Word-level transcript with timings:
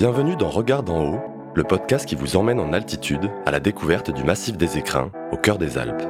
Bienvenue 0.00 0.34
dans 0.34 0.48
Regard 0.48 0.82
d'en 0.82 1.04
haut, 1.04 1.20
le 1.54 1.62
podcast 1.62 2.06
qui 2.06 2.14
vous 2.14 2.34
emmène 2.36 2.58
en 2.58 2.72
altitude 2.72 3.30
à 3.44 3.50
la 3.50 3.60
découverte 3.60 4.10
du 4.10 4.24
massif 4.24 4.56
des 4.56 4.78
Écrins, 4.78 5.12
au 5.30 5.36
cœur 5.36 5.58
des 5.58 5.76
Alpes. 5.76 6.02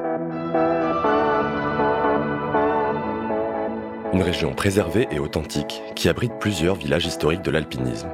Une 4.13 4.21
région 4.21 4.53
préservée 4.53 5.09
et 5.11 5.19
authentique 5.19 5.81
qui 5.93 6.07
abrite 6.07 6.31
plusieurs 6.39 6.75
villages 6.75 7.05
historiques 7.05 7.41
de 7.41 7.51
l'alpinisme. 7.51 8.07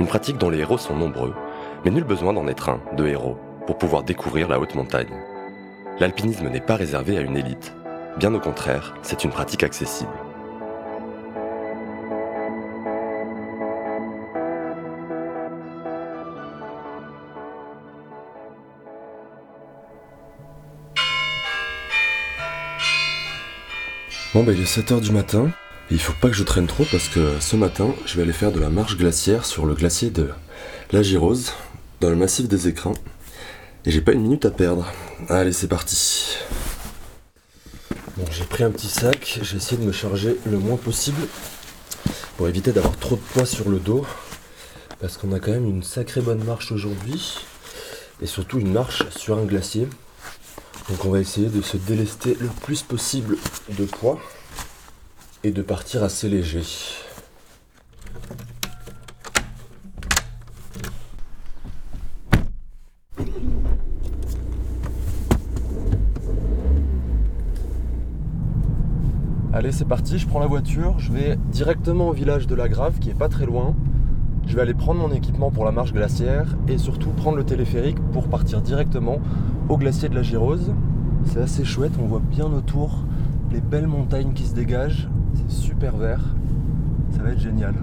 Une 0.00 0.08
pratique 0.08 0.38
dont 0.38 0.50
les 0.50 0.58
héros 0.58 0.76
sont 0.76 0.96
nombreux, 0.96 1.34
mais 1.84 1.92
nul 1.92 2.02
besoin 2.02 2.32
d'en 2.32 2.48
être 2.48 2.68
un, 2.68 2.80
de 2.96 3.06
héros, 3.06 3.38
pour 3.68 3.78
pouvoir 3.78 4.02
découvrir 4.02 4.48
la 4.48 4.58
haute 4.58 4.74
montagne. 4.74 5.14
L'alpinisme 6.00 6.48
n'est 6.48 6.60
pas 6.60 6.74
réservé 6.74 7.16
à 7.16 7.20
une 7.20 7.36
élite. 7.36 7.72
Bien 8.16 8.34
au 8.34 8.40
contraire, 8.40 8.94
c'est 9.02 9.22
une 9.22 9.30
pratique 9.30 9.62
accessible. 9.62 10.10
Bon 24.34 24.42
bah 24.42 24.52
il 24.52 24.62
est 24.62 24.64
7h 24.64 25.02
du 25.02 25.12
matin, 25.12 25.52
et 25.90 25.94
il 25.94 26.00
faut 26.00 26.14
pas 26.14 26.28
que 26.28 26.34
je 26.34 26.42
traîne 26.42 26.66
trop 26.66 26.86
parce 26.90 27.08
que 27.10 27.38
ce 27.38 27.54
matin 27.54 27.94
je 28.06 28.16
vais 28.16 28.22
aller 28.22 28.32
faire 28.32 28.50
de 28.50 28.58
la 28.58 28.70
marche 28.70 28.96
glaciaire 28.96 29.44
sur 29.44 29.66
le 29.66 29.74
glacier 29.74 30.08
de 30.08 30.30
la 30.90 31.02
Girose, 31.02 31.52
dans 32.00 32.08
le 32.08 32.16
massif 32.16 32.48
des 32.48 32.66
écrins. 32.66 32.94
Et 33.84 33.90
j'ai 33.90 34.00
pas 34.00 34.12
une 34.12 34.22
minute 34.22 34.46
à 34.46 34.50
perdre. 34.50 34.90
Allez 35.28 35.52
c'est 35.52 35.68
parti. 35.68 36.38
Bon 38.16 38.24
j'ai 38.30 38.44
pris 38.44 38.64
un 38.64 38.70
petit 38.70 38.88
sac, 38.88 39.40
j'ai 39.42 39.58
essayé 39.58 39.76
de 39.76 39.86
me 39.86 39.92
charger 39.92 40.38
le 40.46 40.56
moins 40.56 40.78
possible 40.78 41.28
pour 42.38 42.48
éviter 42.48 42.72
d'avoir 42.72 42.96
trop 42.96 43.16
de 43.16 43.20
poids 43.34 43.44
sur 43.44 43.68
le 43.68 43.80
dos. 43.80 44.06
Parce 44.98 45.18
qu'on 45.18 45.32
a 45.32 45.40
quand 45.40 45.50
même 45.50 45.68
une 45.68 45.82
sacrée 45.82 46.22
bonne 46.22 46.42
marche 46.42 46.72
aujourd'hui. 46.72 47.36
Et 48.22 48.26
surtout 48.26 48.60
une 48.60 48.72
marche 48.72 49.02
sur 49.10 49.36
un 49.36 49.44
glacier. 49.44 49.88
Donc 50.92 51.06
on 51.06 51.10
va 51.10 51.20
essayer 51.20 51.48
de 51.48 51.62
se 51.62 51.78
délester 51.78 52.36
le 52.38 52.48
plus 52.48 52.82
possible 52.82 53.38
de 53.78 53.86
poids 53.86 54.18
et 55.42 55.50
de 55.50 55.62
partir 55.62 56.02
assez 56.02 56.28
léger. 56.28 56.64
Allez 69.54 69.72
c'est 69.72 69.86
parti, 69.86 70.18
je 70.18 70.26
prends 70.26 70.40
la 70.40 70.46
voiture, 70.46 70.98
je 70.98 71.10
vais 71.10 71.38
directement 71.50 72.08
au 72.08 72.12
village 72.12 72.46
de 72.46 72.54
la 72.54 72.68
Grave 72.68 72.98
qui 72.98 73.08
est 73.08 73.18
pas 73.18 73.30
très 73.30 73.46
loin. 73.46 73.74
Je 74.46 74.56
vais 74.56 74.62
aller 74.62 74.74
prendre 74.74 75.00
mon 75.00 75.12
équipement 75.12 75.50
pour 75.50 75.64
la 75.64 75.72
marche 75.72 75.92
glaciaire 75.92 76.56
et 76.68 76.78
surtout 76.78 77.10
prendre 77.10 77.36
le 77.36 77.44
téléphérique 77.44 77.98
pour 78.12 78.28
partir 78.28 78.60
directement 78.60 79.18
au 79.68 79.76
glacier 79.76 80.08
de 80.08 80.14
la 80.14 80.22
Girose. 80.22 80.72
C'est 81.26 81.40
assez 81.40 81.64
chouette, 81.64 81.92
on 82.00 82.06
voit 82.06 82.20
bien 82.20 82.46
autour 82.46 83.04
les 83.52 83.60
belles 83.60 83.86
montagnes 83.86 84.32
qui 84.32 84.46
se 84.46 84.54
dégagent. 84.54 85.08
C'est 85.34 85.54
super 85.54 85.96
vert. 85.96 86.20
Ça 87.14 87.22
va 87.22 87.30
être 87.30 87.40
génial. 87.40 87.74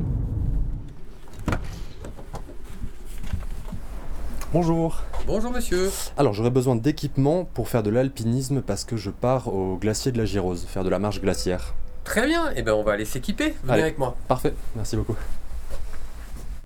Bonjour. 4.51 5.03
Bonjour 5.27 5.51
monsieur. 5.51 5.91
Alors 6.17 6.33
j'aurais 6.33 6.49
besoin 6.49 6.75
d'équipement 6.75 7.45
pour 7.45 7.69
faire 7.69 7.83
de 7.83 7.91
l'alpinisme 7.91 8.61
parce 8.61 8.83
que 8.83 8.97
je 8.97 9.11
pars 9.11 9.53
au 9.53 9.77
glacier 9.77 10.11
de 10.11 10.17
la 10.17 10.25
Girose, 10.25 10.65
faire 10.65 10.83
de 10.83 10.89
la 10.89 10.97
marche 10.97 11.21
glaciaire. 11.21 11.75
Très 12.03 12.25
bien, 12.25 12.49
et 12.49 12.55
eh 12.57 12.61
ben 12.63 12.73
on 12.73 12.81
va 12.81 12.93
aller 12.93 13.05
s'équiper. 13.05 13.53
Venez 13.61 13.73
Allez. 13.73 13.81
avec 13.83 13.99
moi. 13.99 14.15
Parfait, 14.27 14.55
merci 14.75 14.95
beaucoup. 14.95 15.15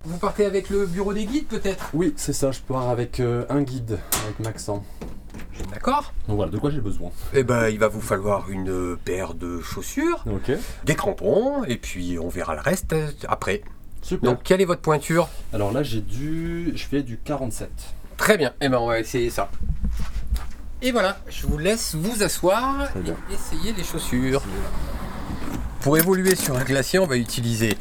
Vous 0.04 0.18
partez 0.18 0.44
avec 0.44 0.68
le 0.70 0.86
bureau 0.86 1.12
des 1.14 1.24
guides 1.24 1.46
peut-être? 1.46 1.88
Oui, 1.94 2.12
c'est 2.16 2.32
ça, 2.32 2.52
je 2.52 2.60
pars 2.60 2.90
avec 2.90 3.20
euh, 3.20 3.44
un 3.48 3.62
guide, 3.62 3.98
avec 4.24 4.38
Maxent. 4.40 4.82
D'accord. 5.72 6.12
Donc 6.28 6.36
voilà, 6.36 6.50
de 6.52 6.58
quoi 6.58 6.70
j'ai 6.70 6.80
besoin? 6.80 7.10
Eh 7.32 7.42
ben 7.42 7.68
il 7.68 7.78
va 7.78 7.88
vous 7.88 8.00
falloir 8.00 8.50
une 8.50 8.96
paire 9.04 9.34
de 9.34 9.60
chaussures, 9.60 10.24
Ok, 10.26 10.52
des 10.84 10.94
crampons, 10.94 11.64
et 11.64 11.76
puis 11.76 12.18
on 12.18 12.28
verra 12.28 12.54
le 12.54 12.60
reste 12.60 12.92
euh, 12.92 13.10
après. 13.28 13.62
super. 14.02 14.30
Donc 14.32 14.42
quelle 14.42 14.60
est 14.60 14.64
votre 14.66 14.80
pointure? 14.82 15.28
Alors 15.52 15.72
là 15.72 15.82
j'ai 15.82 16.00
du... 16.00 16.72
je 16.76 16.84
fais 16.84 17.02
du 17.02 17.18
47. 17.18 17.70
Très 18.16 18.36
bien, 18.36 18.52
et 18.60 18.68
ben 18.68 18.78
on 18.78 18.88
va 18.88 19.00
essayer 19.00 19.30
ça. 19.30 19.50
Et 20.82 20.92
voilà, 20.92 21.18
je 21.28 21.46
vous 21.46 21.56
laisse 21.56 21.94
vous 21.94 22.22
asseoir 22.22 22.88
Très 22.90 23.00
bien. 23.00 23.16
et 23.30 23.34
essayer 23.34 23.72
les 23.72 23.84
chaussures. 23.84 24.42
Pour 25.80 25.96
évoluer 25.98 26.34
sur 26.34 26.56
un 26.56 26.64
glacier, 26.64 26.98
on 26.98 27.06
va 27.06 27.16
utiliser 27.16 27.76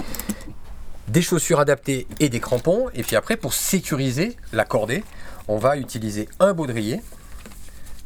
des 1.08 1.22
chaussures 1.22 1.60
adaptées 1.60 2.08
et 2.20 2.30
des 2.30 2.40
crampons. 2.40 2.90
Et 2.94 3.04
puis 3.04 3.16
après, 3.16 3.38
pour 3.38 3.54
sécuriser 3.54 4.38
la 4.52 4.66
cordée, 4.66 5.04
on 5.48 5.58
va 5.58 5.78
utiliser 5.78 6.30
un 6.40 6.54
baudrier. 6.54 7.02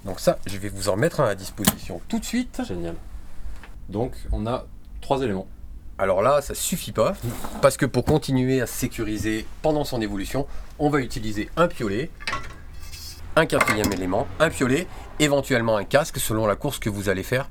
Donc 0.06 0.20
ça, 0.20 0.40
je 0.46 0.58
vais 0.58 0.70
vous 0.70 0.90
en 0.90 0.96
mettre 0.96 1.20
un 1.20 1.28
à 1.28 1.36
disposition 1.36 2.02
tout 2.08 2.20
de 2.20 2.26
suite. 2.26 2.62
Génial. 2.68 2.96
Donc 3.90 4.14
on 4.32 4.48
a 4.48 4.66
trois 5.02 5.22
éléments. 5.22 5.48
Alors 6.00 6.22
là, 6.22 6.42
ça 6.42 6.54
suffit 6.54 6.92
pas, 6.92 7.16
parce 7.60 7.76
que 7.76 7.88
pour 7.88 8.06
continuer 8.06 8.62
à 8.62 8.68
se 8.68 8.74
sécuriser 8.74 9.48
pendant 9.64 9.84
son 9.84 10.00
évolution, 10.00 10.46
on 10.78 10.92
va 10.92 11.00
utiliser 11.00 11.50
un 11.58 11.68
piolet, 11.68 12.12
un 13.38 13.46
quatrième 13.46 13.92
élément, 13.94 14.28
un 14.40 14.50
piolet, 14.50 14.88
éventuellement 15.20 15.78
un 15.78 15.84
casque 15.84 16.18
selon 16.18 16.48
la 16.48 16.56
course 16.56 16.80
que 16.80 16.90
vous 16.90 17.08
allez 17.08 17.22
faire. 17.24 17.50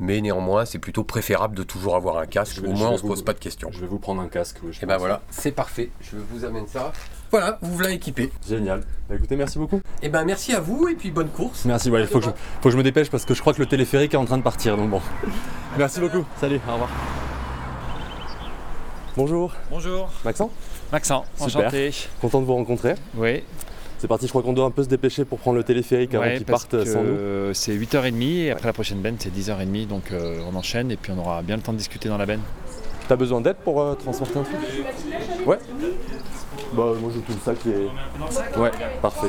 Mais 0.00 0.20
néanmoins, 0.20 0.64
c'est 0.66 0.78
plutôt 0.80 1.04
préférable 1.04 1.54
de 1.56 1.62
toujours 1.62 1.94
avoir 1.96 2.18
un 2.18 2.26
casque, 2.26 2.58
vais- 2.58 2.68
au 2.68 2.72
moins 2.72 2.90
on 2.90 2.96
se 2.96 3.02
vous- 3.02 3.08
pose 3.08 3.22
pas 3.24 3.32
de 3.32 3.38
questions. 3.38 3.70
Je 3.72 3.80
vais 3.80 3.86
vous 3.86 3.98
prendre 4.00 4.20
un 4.20 4.26
casque. 4.28 4.56
oui, 4.64 4.72
je 4.72 4.82
Et 4.82 4.86
ben 4.86 4.94
pense. 4.94 5.00
voilà, 5.00 5.22
c'est 5.30 5.52
parfait, 5.52 5.90
je 6.02 6.16
vous 6.30 6.44
amène 6.44 6.66
ça. 6.66 6.92
Voilà, 7.30 7.58
vous 7.62 7.74
voilà 7.76 7.92
équipé. 7.92 8.30
Génial. 8.46 8.80
Bah, 9.08 9.14
écoutez, 9.14 9.36
merci 9.36 9.58
beaucoup. 9.58 9.80
Et 10.02 10.08
ben 10.10 10.24
merci 10.24 10.52
à 10.54 10.60
vous 10.60 10.88
et 10.88 10.94
puis 10.94 11.10
bonne 11.12 11.28
course. 11.30 11.64
Merci, 11.64 11.88
ouais, 11.88 12.00
il 12.02 12.06
faut 12.08 12.18
que, 12.18 12.24
je, 12.26 12.30
faut 12.30 12.34
que 12.64 12.70
je 12.70 12.76
me 12.76 12.82
dépêche 12.82 13.08
parce 13.10 13.24
que 13.24 13.32
je 13.32 13.40
crois 13.40 13.54
que 13.54 13.60
le 13.60 13.66
téléphérique 13.66 14.12
est 14.12 14.18
en 14.18 14.24
train 14.26 14.38
de 14.38 14.42
partir, 14.42 14.76
donc 14.76 14.90
bon. 14.90 15.00
Merci 15.78 16.00
beaucoup. 16.00 16.26
Salut, 16.40 16.60
au 16.68 16.72
revoir. 16.72 16.90
Bonjour, 19.16 19.52
Bonjour, 19.70 20.10
Maxent 20.24 20.48
Maxent, 20.90 21.12
Super. 21.36 21.46
enchanté. 21.66 21.94
Content 22.20 22.40
de 22.40 22.46
vous 22.46 22.54
rencontrer. 22.54 22.94
Oui, 23.14 23.42
C'est 24.02 24.08
parti, 24.08 24.26
je 24.26 24.32
crois 24.32 24.42
qu'on 24.42 24.52
doit 24.52 24.64
un 24.64 24.72
peu 24.72 24.82
se 24.82 24.88
dépêcher 24.88 25.24
pour 25.24 25.38
prendre 25.38 25.56
le 25.58 25.62
téléphérique 25.62 26.12
avant 26.16 26.24
ouais, 26.24 26.36
qu'il 26.36 26.44
parce 26.44 26.64
parte 26.64 26.84
que 26.84 26.90
sans 26.90 27.04
nous. 27.04 27.54
c'est 27.54 27.72
8h30 27.72 28.46
et 28.46 28.50
après 28.50 28.66
la 28.66 28.72
prochaine 28.72 28.98
benne 28.98 29.14
c'est 29.16 29.32
10h30 29.32 29.86
donc 29.86 30.10
euh, 30.10 30.40
on 30.52 30.56
enchaîne 30.56 30.90
et 30.90 30.96
puis 30.96 31.12
on 31.16 31.20
aura 31.20 31.40
bien 31.42 31.54
le 31.54 31.62
temps 31.62 31.72
de 31.72 31.78
discuter 31.78 32.08
dans 32.08 32.18
la 32.18 32.26
benne. 32.26 32.40
T'as 33.06 33.14
besoin 33.14 33.40
d'aide 33.40 33.58
pour 33.62 33.80
euh, 33.80 33.94
transporter 33.94 34.40
un 34.40 34.42
truc? 34.42 34.56
Ouais. 35.46 35.56
Bah 36.72 36.86
moi 37.00 37.12
j'ai 37.14 37.20
tout 37.20 37.30
le 37.30 37.38
sac 37.44 37.60
qui 37.60 37.68
est... 37.68 38.58
Ouais, 38.58 38.72
parfait. 39.00 39.28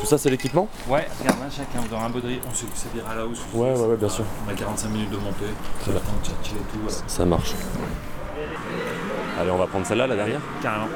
Tout 0.00 0.06
ça 0.06 0.16
c'est 0.16 0.30
l'équipement? 0.30 0.66
Ouais, 0.88 1.06
regarde 1.20 1.40
là, 1.40 1.46
chacun 1.50 1.94
aura 1.94 2.06
un 2.06 2.10
baudrier, 2.10 2.40
on 2.50 2.54
se 2.54 2.64
servira 2.74 3.14
là 3.14 3.26
où 3.26 3.58
Ouais, 3.58 3.72
ouais, 3.74 3.86
ouais, 3.88 3.96
bien 3.98 4.08
sûr. 4.08 4.24
On 4.48 4.50
a 4.50 4.54
45 4.54 4.88
minutes 4.88 5.10
de 5.10 5.16
montée, 5.16 5.52
Très 5.80 5.92
bien. 5.92 6.00
et 6.00 6.88
euh, 6.88 6.90
Ça 7.08 7.26
marche. 7.26 7.52
Allez, 9.40 9.50
on 9.50 9.56
va 9.56 9.66
prendre 9.66 9.86
celle-là, 9.86 10.06
la 10.06 10.16
dernière 10.16 10.40
carrément. 10.60 10.88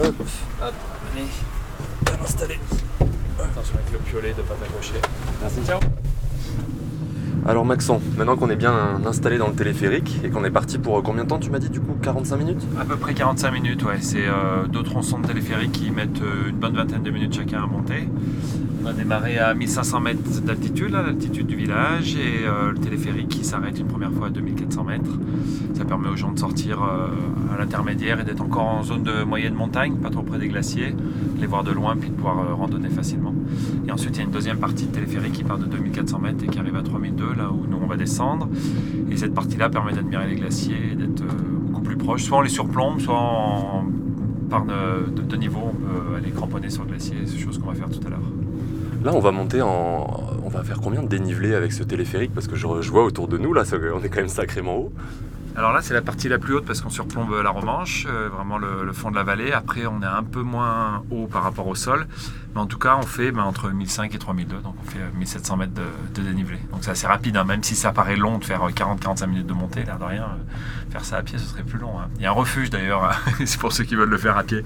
Hop. 0.00 0.14
Allez, 0.62 1.26
Bien 2.06 2.14
installé. 2.24 2.58
attention 3.38 3.74
avec 3.74 3.92
le 3.92 3.98
piolet 3.98 4.30
de 4.32 4.40
pas 4.40 4.54
t'accrocher. 4.54 4.94
Merci. 5.42 5.60
Ciao. 5.66 5.78
Alors 7.46 7.66
Maxent, 7.66 8.00
maintenant 8.16 8.36
qu'on 8.38 8.48
est 8.48 8.56
bien 8.56 9.02
installé 9.04 9.36
dans 9.36 9.48
le 9.48 9.54
téléphérique 9.54 10.20
et 10.24 10.30
qu'on 10.30 10.44
est 10.44 10.50
parti 10.50 10.78
pour 10.78 10.98
euh, 10.98 11.02
combien 11.02 11.24
de 11.24 11.28
temps 11.28 11.38
tu 11.38 11.50
m'as 11.50 11.58
dit 11.58 11.68
du 11.68 11.80
coup 11.80 11.94
45 12.00 12.36
minutes? 12.38 12.62
À 12.80 12.86
peu 12.86 12.96
près 12.96 13.12
45 13.12 13.50
minutes, 13.50 13.82
ouais. 13.84 13.98
C'est 14.00 14.26
euh, 14.26 14.66
deux 14.66 14.82
tronçons 14.82 15.18
de 15.18 15.26
téléphérique 15.26 15.72
qui 15.72 15.90
mettent 15.90 16.22
euh, 16.22 16.48
une 16.48 16.56
bonne 16.56 16.74
vingtaine 16.74 17.02
de 17.02 17.10
minutes 17.10 17.34
chacun 17.36 17.62
à 17.64 17.66
monter. 17.66 18.08
On 18.84 18.88
a 18.88 18.92
démarré 18.92 19.38
à 19.38 19.54
1500 19.54 20.00
mètres 20.00 20.40
d'altitude, 20.42 20.90
là, 20.90 21.02
l'altitude 21.02 21.46
du 21.46 21.56
village, 21.56 22.16
et 22.16 22.44
euh, 22.46 22.70
le 22.72 22.78
téléphérique 22.78 23.28
qui 23.28 23.42
s'arrête 23.44 23.78
une 23.78 23.86
première 23.86 24.12
fois 24.12 24.26
à 24.26 24.30
2400 24.30 24.84
mètres. 24.84 25.10
Ça 25.74 25.86
permet 25.86 26.08
aux 26.08 26.16
gens 26.16 26.32
de 26.32 26.38
sortir 26.38 26.82
euh, 26.82 27.08
à 27.54 27.58
l'intermédiaire 27.58 28.20
et 28.20 28.24
d'être 28.24 28.42
encore 28.42 28.66
en 28.66 28.82
zone 28.82 29.02
de 29.02 29.24
moyenne 29.24 29.54
montagne, 29.54 29.94
pas 29.96 30.10
trop 30.10 30.22
près 30.22 30.38
des 30.38 30.48
glaciers, 30.48 30.94
les 31.40 31.46
voir 31.46 31.64
de 31.64 31.72
loin 31.72 31.96
puis 31.96 32.10
de 32.10 32.14
pouvoir 32.14 32.38
euh, 32.40 32.54
randonner 32.54 32.90
facilement. 32.90 33.34
Et 33.88 33.90
ensuite, 33.90 34.16
il 34.16 34.18
y 34.18 34.22
a 34.22 34.24
une 34.26 34.30
deuxième 34.32 34.58
partie 34.58 34.86
de 34.86 34.92
téléphérique 34.92 35.32
qui 35.32 35.44
part 35.44 35.58
de 35.58 35.64
2400 35.64 36.18
mètres 36.18 36.44
et 36.44 36.48
qui 36.48 36.58
arrive 36.58 36.76
à 36.76 36.82
3002, 36.82 37.24
là 37.38 37.50
où 37.50 37.66
nous 37.66 37.78
on 37.82 37.86
va 37.86 37.96
descendre. 37.96 38.50
Et 39.10 39.16
cette 39.16 39.32
partie-là 39.34 39.70
permet 39.70 39.94
d'admirer 39.94 40.28
les 40.28 40.36
glaciers 40.36 40.90
et 40.92 40.94
d'être 40.94 41.24
beaucoup 41.68 41.82
plus 41.82 41.96
proche. 41.96 42.22
Soit 42.24 42.36
on 42.38 42.42
les 42.42 42.50
surplombe, 42.50 43.00
soit 43.00 43.82
par 44.50 44.66
de, 44.66 45.10
de- 45.10 45.22
de 45.22 45.36
niveau, 45.36 45.60
on 45.70 45.74
peut 45.74 46.16
aller 46.18 46.30
cramponner 46.32 46.68
sur 46.68 46.82
le 46.84 46.90
glacier. 46.90 47.16
C'est 47.24 47.38
chose 47.38 47.56
qu'on 47.58 47.68
va 47.68 47.74
faire 47.74 47.88
tout 47.88 48.06
à 48.06 48.10
l'heure. 48.10 48.20
Là 49.04 49.12
on 49.14 49.20
va 49.20 49.32
monter 49.32 49.60
en... 49.60 50.08
On 50.44 50.48
va 50.48 50.64
faire 50.64 50.80
combien 50.80 51.02
de 51.02 51.08
dénivelé 51.08 51.54
avec 51.54 51.72
ce 51.72 51.82
téléphérique? 51.82 52.32
Parce 52.34 52.48
que 52.48 52.56
je, 52.56 52.66
je 52.80 52.90
vois 52.90 53.04
autour 53.04 53.28
de 53.28 53.36
nous 53.36 53.52
là, 53.52 53.62
on 53.94 54.02
est 54.02 54.08
quand 54.08 54.20
même 54.20 54.28
sacrément 54.28 54.76
haut. 54.76 54.92
Alors 55.56 55.72
là, 55.72 55.82
c'est 55.82 55.94
la 55.94 56.02
partie 56.02 56.28
la 56.28 56.38
plus 56.38 56.54
haute 56.54 56.66
parce 56.66 56.80
qu'on 56.80 56.90
surplombe 56.90 57.32
la 57.42 57.50
Romanche, 57.50 58.06
euh, 58.08 58.28
vraiment 58.28 58.58
le, 58.58 58.92
fond 58.92 59.10
de 59.10 59.16
la 59.16 59.22
vallée. 59.22 59.52
Après, 59.52 59.86
on 59.86 60.02
est 60.02 60.06
un 60.06 60.24
peu 60.24 60.42
moins 60.42 61.04
haut 61.10 61.28
par 61.28 61.44
rapport 61.44 61.68
au 61.68 61.76
sol. 61.76 62.08
Mais 62.54 62.60
en 62.60 62.66
tout 62.66 62.78
cas, 62.78 62.96
on 62.96 63.02
fait 63.02 63.32
ben, 63.32 63.42
entre 63.42 63.70
1500 63.70 64.04
et 64.04 64.18
3002, 64.18 64.58
donc 64.58 64.76
on 64.80 64.88
fait 64.88 65.00
1700 65.16 65.54
euh, 65.54 65.56
mètres 65.56 65.72
de, 65.74 66.22
dénivelé. 66.22 66.58
Donc 66.70 66.80
c'est 66.82 66.92
assez 66.92 67.06
rapide, 67.06 67.36
hein. 67.36 67.44
même 67.44 67.64
si 67.64 67.74
ça 67.74 67.92
paraît 67.92 68.16
long 68.16 68.38
de 68.38 68.44
faire 68.44 68.60
40-45 68.68 69.24
euh, 69.24 69.26
minutes 69.26 69.46
de 69.46 69.52
montée, 69.52 69.82
l'air 69.82 69.98
de 69.98 70.04
rien, 70.04 70.28
faire 70.90 71.04
ça 71.04 71.16
à 71.16 71.22
pied, 71.22 71.36
ce 71.36 71.46
serait 71.46 71.64
plus 71.64 71.80
long. 71.80 71.98
Hein. 71.98 72.08
Il 72.16 72.22
y 72.22 72.26
a 72.26 72.30
un 72.30 72.32
refuge 72.32 72.70
d'ailleurs, 72.70 73.10
c'est 73.44 73.58
pour 73.58 73.72
ceux 73.72 73.82
qui 73.82 73.96
veulent 73.96 74.08
le 74.08 74.18
faire 74.18 74.38
à 74.38 74.44
pied, 74.44 74.62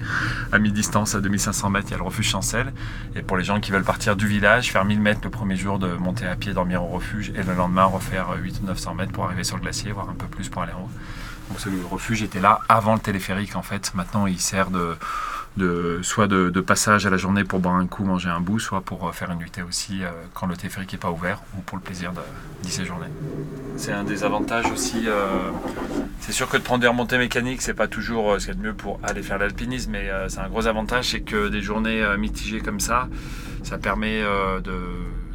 à 0.51 0.59
mi-distance, 0.59 1.15
à 1.15 1.21
2500 1.21 1.69
mètres, 1.71 1.87
il 1.89 1.91
y 1.91 1.95
a 1.95 1.97
le 1.97 2.03
refuge 2.03 2.29
Chancel. 2.29 2.71
Et 3.15 3.23
pour 3.23 3.37
les 3.37 3.43
gens 3.43 3.59
qui 3.59 3.71
veulent 3.71 3.83
partir 3.83 4.15
du 4.15 4.27
village, 4.27 4.71
faire 4.71 4.85
1000 4.85 5.01
mètres 5.01 5.21
le 5.23 5.31
premier 5.31 5.55
jour 5.55 5.79
de 5.79 5.91
monter 5.93 6.27
à 6.27 6.35
pied, 6.35 6.53
dormir 6.53 6.83
au 6.83 6.87
refuge, 6.87 7.31
et 7.35 7.41
le 7.41 7.55
lendemain 7.55 7.85
refaire 7.85 8.27
8 8.39 8.59
ou 8.61 8.67
900 8.67 8.93
mètres 8.93 9.11
pour 9.11 9.25
arriver 9.25 9.43
sur 9.43 9.57
le 9.57 9.63
glacier, 9.63 9.91
voire 9.91 10.09
un 10.09 10.13
peu 10.13 10.27
plus 10.27 10.47
pour 10.47 10.61
aller 10.61 10.73
donc 11.49 11.59
ce 11.59 11.69
refuge 11.89 12.21
était 12.21 12.39
là 12.39 12.59
avant 12.69 12.93
le 12.93 12.99
téléphérique 12.99 13.55
en 13.55 13.63
fait. 13.63 13.93
Maintenant 13.95 14.27
il 14.27 14.39
sert 14.39 14.69
de, 14.69 14.95
de 15.57 15.99
soit 16.03 16.27
de, 16.27 16.61
passage 16.61 17.05
à 17.05 17.09
la 17.09 17.17
journée 17.17 17.43
pour 17.43 17.59
boire 17.59 17.75
un 17.75 17.87
coup, 17.87 18.03
manger 18.03 18.29
un 18.29 18.39
bout, 18.39 18.59
soit 18.59 18.81
pour 18.81 19.07
euh, 19.07 19.11
faire 19.11 19.31
une 19.31 19.39
nuitée 19.39 19.61
aussi 19.61 20.03
euh, 20.03 20.09
quand 20.33 20.45
le 20.45 20.55
téléphérique 20.55 20.93
n'est 20.93 20.99
pas 20.99 21.11
ouvert 21.11 21.41
ou 21.57 21.61
pour 21.61 21.77
le 21.77 21.83
plaisir 21.83 22.11
d'y 22.63 22.69
séjourner. 22.69 23.07
C'est 23.75 23.91
un 23.91 24.03
des 24.03 24.23
avantages 24.23 24.69
aussi. 24.71 25.07
Euh, 25.07 25.49
c'est 26.19 26.31
sûr 26.31 26.47
que 26.49 26.57
de 26.57 26.61
prendre 26.61 26.81
des 26.81 26.87
remontées 26.87 27.17
mécaniques, 27.17 27.61
c'est 27.61 27.73
pas 27.73 27.87
toujours 27.87 28.39
ce 28.39 28.45
qu'il 28.45 28.55
y 28.55 28.57
a 28.57 28.61
de 28.61 28.67
mieux 28.67 28.73
pour 28.73 28.99
aller 29.03 29.23
faire 29.23 29.37
l'alpinisme, 29.37 29.91
mais 29.91 30.09
c'est 30.27 30.39
un 30.39 30.49
gros 30.49 30.67
avantage, 30.67 31.11
c'est 31.11 31.21
que 31.21 31.47
des 31.47 31.61
journées 31.61 32.05
mitigées 32.17 32.59
comme 32.59 32.79
ça, 32.79 33.07
ça 33.63 33.77
permet 33.77 34.21
de 34.21 34.73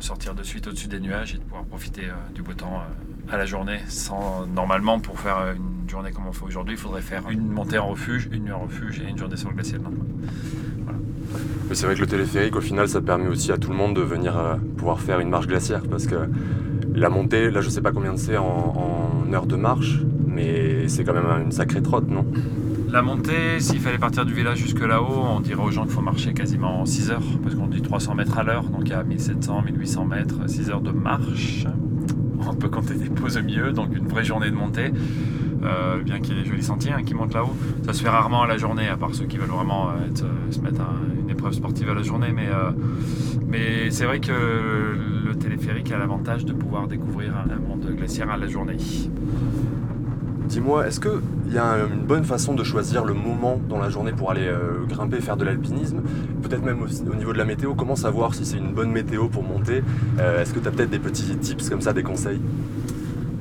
sortir 0.00 0.34
de 0.34 0.42
suite 0.42 0.66
au-dessus 0.68 0.88
des 0.88 1.00
nuages 1.00 1.34
et 1.34 1.38
de 1.38 1.42
pouvoir 1.42 1.64
profiter 1.64 2.02
du 2.34 2.42
beau 2.42 2.52
temps 2.52 2.84
à 3.30 3.36
la 3.36 3.46
journée. 3.46 3.78
Sans, 3.88 4.46
normalement, 4.46 5.00
pour 5.00 5.18
faire 5.18 5.54
une 5.56 5.88
journée 5.88 6.10
comme 6.10 6.26
on 6.26 6.32
fait 6.32 6.44
aujourd'hui, 6.44 6.74
il 6.74 6.80
faudrait 6.80 7.02
faire 7.02 7.22
une 7.30 7.48
montée 7.48 7.78
en 7.78 7.88
refuge, 7.88 8.28
une 8.32 8.44
nuit 8.44 8.52
en 8.52 8.60
refuge 8.60 9.00
et 9.00 9.08
une 9.08 9.18
journée 9.18 9.36
sur 9.36 9.48
le 9.48 9.54
glacier 9.54 9.78
le 9.78 9.84
lendemain. 9.84 10.04
Mais 11.68 11.74
c'est 11.74 11.86
vrai 11.86 11.94
que 11.94 12.00
le 12.00 12.06
téléphérique, 12.06 12.56
au 12.56 12.60
final, 12.60 12.88
ça 12.88 13.00
permet 13.00 13.28
aussi 13.28 13.50
à 13.50 13.58
tout 13.58 13.70
le 13.70 13.76
monde 13.76 13.96
de 13.96 14.02
venir 14.02 14.36
euh, 14.36 14.56
pouvoir 14.76 15.00
faire 15.00 15.20
une 15.20 15.30
marche 15.30 15.46
glaciaire 15.46 15.82
parce 15.90 16.06
que 16.06 16.28
la 16.94 17.08
montée, 17.08 17.50
là, 17.50 17.60
je 17.60 17.68
sais 17.70 17.80
pas 17.80 17.92
combien 17.92 18.16
c'est 18.16 18.36
en, 18.36 18.44
en 19.26 19.32
heure 19.32 19.46
de 19.46 19.56
marche, 19.56 20.00
mais 20.26 20.88
c'est 20.88 21.04
quand 21.04 21.14
même 21.14 21.26
une 21.44 21.52
sacrée 21.52 21.82
trotte, 21.82 22.08
non? 22.08 22.26
La 22.90 23.02
montée, 23.02 23.58
s'il 23.58 23.80
fallait 23.80 23.98
partir 23.98 24.24
du 24.24 24.32
village 24.32 24.58
jusque 24.58 24.80
là-haut, 24.80 25.24
on 25.36 25.40
dirait 25.40 25.62
aux 25.62 25.72
gens 25.72 25.82
qu'il 25.82 25.90
faut 25.92 26.00
marcher 26.00 26.32
quasiment 26.32 26.86
6 26.86 27.10
heures, 27.10 27.22
parce 27.42 27.56
qu'on 27.56 27.66
dit 27.66 27.82
300 27.82 28.14
mètres 28.14 28.38
à 28.38 28.44
l'heure, 28.44 28.64
donc 28.64 28.82
il 28.84 28.90
y 28.90 28.92
a 28.92 29.02
1700, 29.02 29.62
1800 29.62 30.04
mètres, 30.04 30.36
6 30.46 30.70
heures 30.70 30.80
de 30.80 30.92
marche 30.92 31.66
on 32.48 32.54
peut 32.54 32.68
compter 32.68 32.94
des 32.94 33.10
pauses 33.10 33.36
au 33.36 33.42
milieu, 33.42 33.72
donc 33.72 33.94
une 33.96 34.06
vraie 34.06 34.24
journée 34.24 34.50
de 34.50 34.56
montée. 34.56 34.90
Euh, 35.64 36.02
bien 36.02 36.20
qu'il 36.20 36.36
y 36.36 36.40
ait 36.40 36.42
des 36.42 36.48
jolis 36.48 36.62
sentiers 36.62 36.92
hein, 36.92 37.02
qui 37.04 37.14
montent 37.14 37.32
là-haut. 37.32 37.54
Ça 37.86 37.92
se 37.92 38.02
fait 38.02 38.08
rarement 38.08 38.42
à 38.42 38.46
la 38.46 38.58
journée, 38.58 38.86
à 38.88 38.96
part 38.96 39.14
ceux 39.14 39.24
qui 39.24 39.38
veulent 39.38 39.48
vraiment 39.48 39.90
euh, 39.90 39.92
euh, 40.22 40.52
se 40.52 40.60
mettre 40.60 40.82
à 40.82 40.92
une 41.22 41.30
épreuve 41.30 41.54
sportive 41.54 41.88
à 41.88 41.94
la 41.94 42.02
journée. 42.02 42.32
Mais, 42.34 42.48
mais 43.48 43.90
c'est 43.90 44.04
vrai 44.04 44.20
que 44.20 44.32
le 44.32 45.34
téléphérique 45.36 45.90
a 45.92 45.98
l'avantage 45.98 46.44
de 46.44 46.52
pouvoir 46.52 46.86
découvrir 46.86 47.34
un 47.36 47.56
monde 47.56 47.86
glaciaire 47.96 48.30
à 48.30 48.36
la 48.36 48.46
journée. 48.46 48.76
Dis-moi, 50.44 50.86
est-ce 50.86 51.00
qu'il 51.00 51.52
y 51.52 51.58
a 51.58 51.76
une 51.90 52.04
bonne 52.04 52.24
façon 52.24 52.54
de 52.54 52.62
choisir 52.62 53.04
le 53.04 53.14
moment 53.14 53.58
dans 53.68 53.78
la 53.78 53.88
journée 53.88 54.12
pour 54.12 54.30
aller 54.30 54.46
euh, 54.46 54.84
grimper, 54.86 55.20
faire 55.20 55.38
de 55.38 55.44
l'alpinisme? 55.44 56.02
Peut-être 56.42 56.62
même 56.62 56.82
au, 56.82 57.14
niveau 57.14 57.32
de 57.32 57.38
la 57.38 57.46
météo, 57.46 57.74
comment 57.74 57.96
savoir 57.96 58.34
si 58.34 58.44
c'est 58.44 58.58
une 58.58 58.74
bonne 58.74 58.90
météo 58.90 59.28
pour 59.28 59.42
monter? 59.42 59.82
Euh, 60.18 60.42
Est-ce 60.42 60.52
que 60.52 60.60
tu 60.60 60.68
as 60.68 60.70
peut-être 60.70 60.90
des 60.90 60.98
petits 60.98 61.34
tips 61.36 61.70
comme 61.70 61.80
ça, 61.80 61.94
des 61.94 62.02
conseils? 62.02 62.40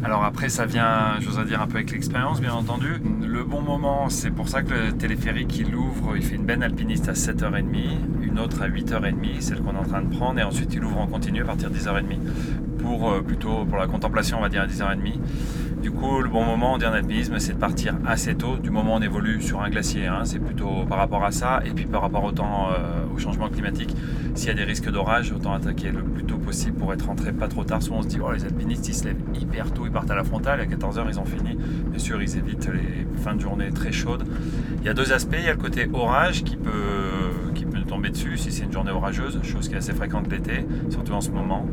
Alors 0.06 0.24
après, 0.24 0.50
ça 0.50 0.66
vient, 0.66 1.20
j'oserais 1.20 1.46
dire, 1.46 1.62
un 1.62 1.68
peu 1.68 1.76
avec 1.76 1.92
l'expérience, 1.92 2.42
bien 2.42 2.54
entendu. 2.54 3.02
Le 3.26 3.44
bon 3.44 3.62
moment, 3.62 4.10
c'est 4.10 4.32
pour 4.32 4.50
ça 4.50 4.62
que 4.62 4.74
le 4.74 4.92
téléphérique, 4.94 5.58
il 5.58 5.76
ouvre, 5.76 6.18
il 6.18 6.24
fait 6.24 6.36
une 6.36 6.46
benne 6.46 6.64
alpiniste 6.64 7.08
à 7.08 7.14
7h30, 7.14 7.64
une 8.22 8.40
autre 8.40 8.62
à 8.62 8.68
8h30, 8.68 9.42
celle 9.42 9.62
qu'on 9.62 9.74
est 9.74 9.78
en 9.78 9.84
train 9.84 10.02
de 10.02 10.14
prendre, 10.14 10.40
et 10.40 10.44
ensuite 10.44 10.74
il 10.74 10.84
ouvre 10.84 11.00
en 11.00 11.08
continu 11.08 11.42
à 11.42 11.46
partir 11.46 11.70
de 11.70 11.76
10h30. 11.76 12.20
Pour, 12.80 13.12
euh, 13.12 13.22
plutôt 13.22 13.64
pour 13.64 13.78
la 13.78 13.88
contemplation, 13.88 14.40
on 14.40 14.42
va 14.42 14.50
dire 14.50 14.64
à 14.64 14.68
10h30. 14.68 15.20
Du 15.84 15.92
coup, 15.92 16.22
le 16.22 16.30
bon 16.30 16.46
moment 16.46 16.72
en 16.76 16.82
alpinisme, 16.82 17.40
c'est 17.40 17.56
de 17.56 17.60
partir 17.60 17.98
assez 18.08 18.36
tôt, 18.36 18.56
du 18.56 18.70
moment 18.70 18.94
où 18.94 18.98
on 19.00 19.02
évolue 19.02 19.42
sur 19.42 19.62
un 19.62 19.70
glacier. 19.70 20.08
Hein. 20.08 20.22
c'est 20.24 20.40
plutôt 20.40 20.86
par 20.88 20.98
rapport 20.98 21.26
à 21.26 21.32
ça, 21.32 21.62
et 21.66 21.72
puis 21.72 21.86
par 21.86 22.02
rapport 22.02 22.24
au 22.24 22.32
temps, 22.32 22.70
euh, 22.70 23.14
au 23.14 23.18
changement 23.18 23.50
climatique. 23.50 23.94
S'il 24.34 24.48
y 24.48 24.52
a 24.52 24.54
des 24.54 24.64
risques 24.64 24.90
d'orage, 24.90 25.34
autant 25.34 25.52
attaquer 25.52 25.92
le 25.92 26.02
plus 26.02 26.24
tôt 26.24 26.38
possible 26.38 26.78
pour 26.78 26.94
être 26.94 27.08
rentré 27.08 27.34
pas 27.34 27.50
trop 27.50 27.66
tard. 27.66 27.84
Souvent, 27.84 27.98
on 27.98 28.02
se 28.02 28.08
dit, 28.08 28.20
oh, 28.24 28.32
les 28.32 28.46
alpinistes, 28.46 28.88
ils 28.88 28.94
se 28.94 29.04
lèvent 29.04 29.22
hyper 29.36 29.74
tôt, 29.74 29.86
ils 29.86 29.92
partent 29.92 30.10
à 30.10 30.16
la 30.16 30.24
frontale, 30.24 30.62
à 30.62 30.66
14h, 30.66 31.04
ils 31.10 31.20
ont 31.20 31.26
fini. 31.26 31.58
Bien 31.58 32.00
sûr, 32.00 32.22
ils 32.22 32.38
évitent 32.38 32.70
les 32.72 33.06
fins 33.22 33.36
de 33.36 33.42
journée 33.42 33.70
très 33.70 33.92
chaudes. 33.92 34.24
Il 34.80 34.86
y 34.86 34.90
a 34.90 34.94
deux 34.94 35.12
aspects. 35.12 35.36
Il 35.38 35.44
y 35.44 35.50
a 35.50 35.54
le 35.54 35.60
côté 35.60 35.90
orage 35.92 36.46
qui 36.46 36.56
peut, 36.56 37.52
qui 37.56 37.66
peut 37.66 37.73
tomber 37.84 38.10
dessus 38.10 38.38
si 38.38 38.52
c'est 38.52 38.64
une 38.64 38.72
journée 38.72 38.92
orageuse, 38.92 39.40
chose 39.44 39.68
qui 39.68 39.76
est 39.76 39.78
assez 39.78 39.94
fréquente 39.94 40.30
l'été, 40.32 40.66
surtout 40.90 41.14
en 41.14 41.22
ce 41.22 41.30
moment. 41.30 41.66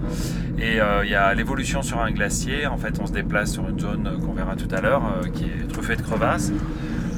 Et 0.59 0.81
euh, 0.81 1.05
il 1.05 1.11
y 1.11 1.15
a 1.15 1.33
l'évolution 1.35 1.83
sur 1.83 2.01
un 2.01 2.11
glacier. 2.11 2.67
En 2.67 2.77
fait, 2.77 2.99
on 3.01 3.07
se 3.07 3.13
déplace 3.13 3.53
sur 3.53 3.69
une 3.69 3.79
zone 3.79 4.19
qu'on 4.25 4.33
verra 4.33 4.57
tout 4.57 4.69
à 4.75 4.81
l'heure, 4.81 5.03
euh, 5.05 5.29
qui 5.29 5.45
est 5.45 5.69
truffé 5.69 5.97
de 5.97 6.03
crevasses. 6.03 6.53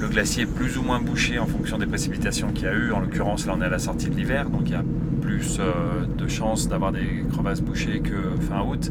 Le 0.00 0.08
glacier 0.08 0.44
est 0.44 0.46
plus 0.46 0.78
ou 0.78 0.82
moins 0.82 1.00
bouché 1.00 1.38
en 1.38 1.46
fonction 1.46 1.78
des 1.78 1.86
précipitations 1.86 2.52
qu'il 2.52 2.64
y 2.64 2.68
a 2.68 2.74
eu. 2.74 2.92
En 2.92 3.00
l'occurrence, 3.00 3.46
là, 3.46 3.54
on 3.56 3.62
est 3.62 3.66
à 3.66 3.70
la 3.70 3.78
sortie 3.78 4.10
de 4.10 4.16
l'hiver, 4.16 4.50
donc 4.50 4.62
il 4.66 4.72
y 4.72 4.76
a 4.76 4.82
plus 5.20 5.58
euh, 5.60 6.06
de 6.18 6.28
chances 6.28 6.68
d'avoir 6.68 6.92
des 6.92 7.24
crevasses 7.30 7.60
bouchées 7.60 8.00
que 8.00 8.40
fin 8.40 8.62
août. 8.62 8.90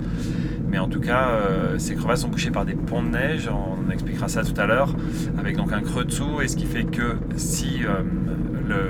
Mais 0.70 0.80
en 0.80 0.88
tout 0.88 1.02
cas, 1.02 1.32
ces 1.78 1.96
crevasses 1.96 2.22
sont 2.22 2.30
bouchées 2.30 2.50
par 2.50 2.64
des 2.64 2.76
ponts 2.76 3.04
de 3.04 3.10
neige. 3.10 3.50
On 3.50 3.92
expliquera 3.92 4.30
ça 4.30 4.42
tout 4.42 4.54
à 4.56 4.66
l'heure, 4.66 4.96
avec 5.38 5.58
donc 5.58 5.74
un 5.74 5.82
creux 5.82 6.06
dessous, 6.06 6.40
et 6.42 6.48
ce 6.48 6.56
qui 6.56 6.66
fait 6.66 6.86
que 6.86 7.18
si 7.36 7.82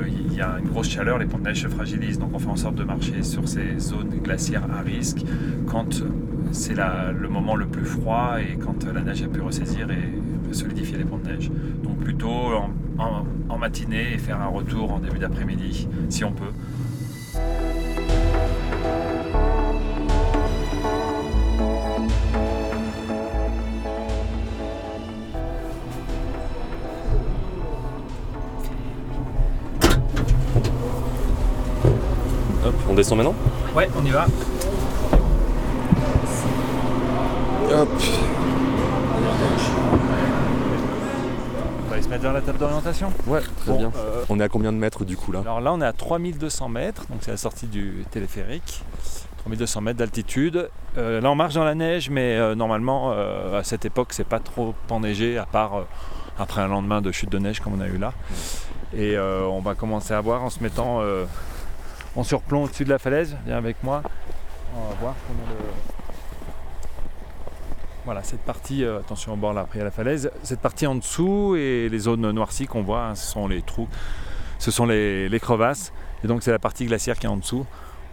il 0.07 0.33
y 0.33 0.41
a 0.41 0.57
une 0.59 0.67
grosse 0.67 0.89
chaleur, 0.89 1.17
les 1.17 1.25
ponts 1.25 1.37
de 1.37 1.43
neige 1.43 1.63
se 1.63 1.67
fragilisent. 1.67 2.19
Donc 2.19 2.31
on 2.33 2.39
fait 2.39 2.49
en 2.49 2.55
sorte 2.55 2.75
de 2.75 2.83
marcher 2.83 3.23
sur 3.23 3.47
ces 3.47 3.79
zones 3.79 4.19
glaciaires 4.23 4.67
à 4.71 4.81
risque 4.81 5.23
quand 5.67 6.03
c'est 6.51 6.75
le 6.75 7.29
moment 7.29 7.55
le 7.55 7.65
plus 7.65 7.85
froid 7.85 8.37
et 8.39 8.57
quand 8.57 8.85
la 8.85 9.01
neige 9.01 9.23
a 9.23 9.27
pu 9.27 9.41
ressaisir 9.41 9.89
et 9.91 10.53
solidifier 10.53 10.97
les 10.97 11.05
ponts 11.05 11.17
de 11.17 11.31
neige. 11.31 11.51
Donc 11.83 11.99
plutôt 11.99 12.51
en, 12.97 13.57
matinée 13.57 14.13
et 14.15 14.17
faire 14.17 14.41
un 14.41 14.47
retour 14.47 14.91
en 14.91 14.99
début 14.99 15.19
d'après-midi 15.19 15.87
si 16.09 16.23
on 16.23 16.31
peut. 16.31 16.51
Hop, 32.63 32.75
on 32.89 32.93
descend 32.93 33.17
maintenant 33.17 33.35
Ouais, 33.75 33.89
on 33.99 34.05
y 34.05 34.11
va. 34.11 34.25
Hop. 37.73 37.89
On 41.83 41.89
va 41.89 41.93
aller 41.93 42.03
se 42.03 42.09
mettre 42.09 42.21
vers 42.21 42.33
la 42.33 42.41
table 42.41 42.59
d'orientation 42.59 43.11
Ouais, 43.25 43.41
très 43.65 43.77
bien. 43.77 43.91
Euh, 43.95 44.23
on 44.29 44.39
est 44.39 44.43
à 44.43 44.49
combien 44.49 44.71
de 44.71 44.77
mètres 44.77 45.05
du 45.05 45.17
coup 45.17 45.31
là 45.31 45.39
Alors 45.39 45.59
là, 45.59 45.73
on 45.73 45.81
est 45.81 45.85
à 45.85 45.93
3200 45.93 46.69
mètres, 46.69 47.05
donc 47.09 47.19
c'est 47.21 47.31
la 47.31 47.37
sortie 47.37 47.65
du 47.65 48.05
téléphérique. 48.11 48.83
3200 49.39 49.81
mètres 49.81 49.97
d'altitude. 49.97 50.69
Euh, 50.97 51.19
là, 51.19 51.31
on 51.31 51.35
marche 51.35 51.55
dans 51.55 51.63
la 51.63 51.73
neige, 51.73 52.11
mais 52.11 52.35
euh, 52.35 52.53
normalement, 52.53 53.11
à 53.11 53.63
cette 53.63 53.85
époque, 53.85 54.09
c'est 54.11 54.27
pas 54.27 54.39
trop 54.39 54.75
enneigé, 54.91 55.39
à 55.39 55.45
part 55.47 55.85
après 56.37 56.61
un 56.61 56.67
lendemain 56.67 57.01
de 57.01 57.11
chute 57.11 57.31
de 57.31 57.39
neige 57.39 57.59
comme 57.59 57.73
on 57.73 57.81
a 57.81 57.87
eu 57.87 57.97
là. 57.97 58.13
Et 58.95 59.17
on 59.17 59.61
va 59.61 59.73
commencer 59.73 60.13
à 60.13 60.21
voir 60.21 60.43
en 60.43 60.49
se 60.51 60.61
mettant 60.61 61.01
en 62.15 62.23
surplomb 62.23 62.63
au-dessus 62.63 62.85
de 62.85 62.89
la 62.89 62.99
falaise. 62.99 63.37
Viens 63.45 63.57
avec 63.57 63.83
moi. 63.83 64.03
On 64.75 64.89
va 64.89 64.95
voir 64.95 65.13
a 65.13 65.49
le, 65.49 65.55
voilà, 68.05 68.23
cette 68.23 68.41
partie, 68.41 68.83
euh, 68.83 68.99
attention 68.99 69.33
au 69.33 69.35
bord 69.35 69.53
là, 69.53 69.61
après 69.61 69.79
à 69.79 69.83
la 69.83 69.91
falaise, 69.91 70.31
cette 70.41 70.59
partie 70.59 70.87
en 70.87 70.95
dessous 70.95 71.55
et 71.55 71.87
les 71.87 71.99
zones 71.99 72.31
noircies 72.31 72.65
qu'on 72.65 72.81
voit, 72.81 73.05
hein, 73.05 73.15
ce 73.15 73.31
sont 73.31 73.47
les 73.47 73.61
trous, 73.61 73.87
ce 74.57 74.71
sont 74.71 74.87
les, 74.87 75.39
crevasses, 75.39 75.93
et 76.23 76.27
donc 76.27 76.41
c'est 76.41 76.51
la 76.51 76.59
partie 76.59 76.85
glaciaire 76.85 77.19
qui 77.19 77.27
est 77.27 77.29
en 77.29 77.37
dessous. 77.37 77.65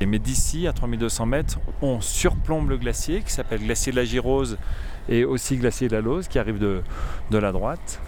Mais 0.06 0.20
d'ici, 0.20 0.68
à 0.68 0.72
3200 0.72 1.26
mètres, 1.26 1.58
on 1.82 2.00
surplombe 2.00 2.68
le 2.68 2.76
glacier 2.76 3.22
qui 3.22 3.32
s'appelle 3.32 3.60
glacier 3.60 3.90
de 3.90 3.96
la 3.96 4.04
Girose 4.04 4.56
et 5.08 5.24
aussi 5.24 5.56
glacier 5.56 5.88
de 5.88 5.96
la 5.96 6.00
Lose 6.00 6.28
qui 6.28 6.38
arrive 6.38 6.58
de, 6.58 6.82
de 7.30 7.38
la 7.38 7.50
droite. 7.50 8.00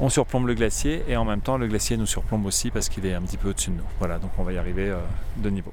On 0.00 0.08
surplombe 0.08 0.48
le 0.48 0.54
glacier 0.54 1.04
et 1.08 1.16
en 1.16 1.24
même 1.24 1.40
temps 1.40 1.56
le 1.56 1.68
glacier 1.68 1.96
nous 1.96 2.06
surplombe 2.06 2.46
aussi 2.46 2.70
parce 2.70 2.88
qu'il 2.88 3.06
est 3.06 3.14
un 3.14 3.22
petit 3.22 3.36
peu 3.36 3.50
au-dessus 3.50 3.70
de 3.70 3.76
nous. 3.76 3.84
Voilà, 4.00 4.18
donc 4.18 4.32
on 4.38 4.42
va 4.42 4.52
y 4.52 4.58
arriver 4.58 4.88
euh, 4.88 4.98
de 5.36 5.50
niveau. 5.50 5.72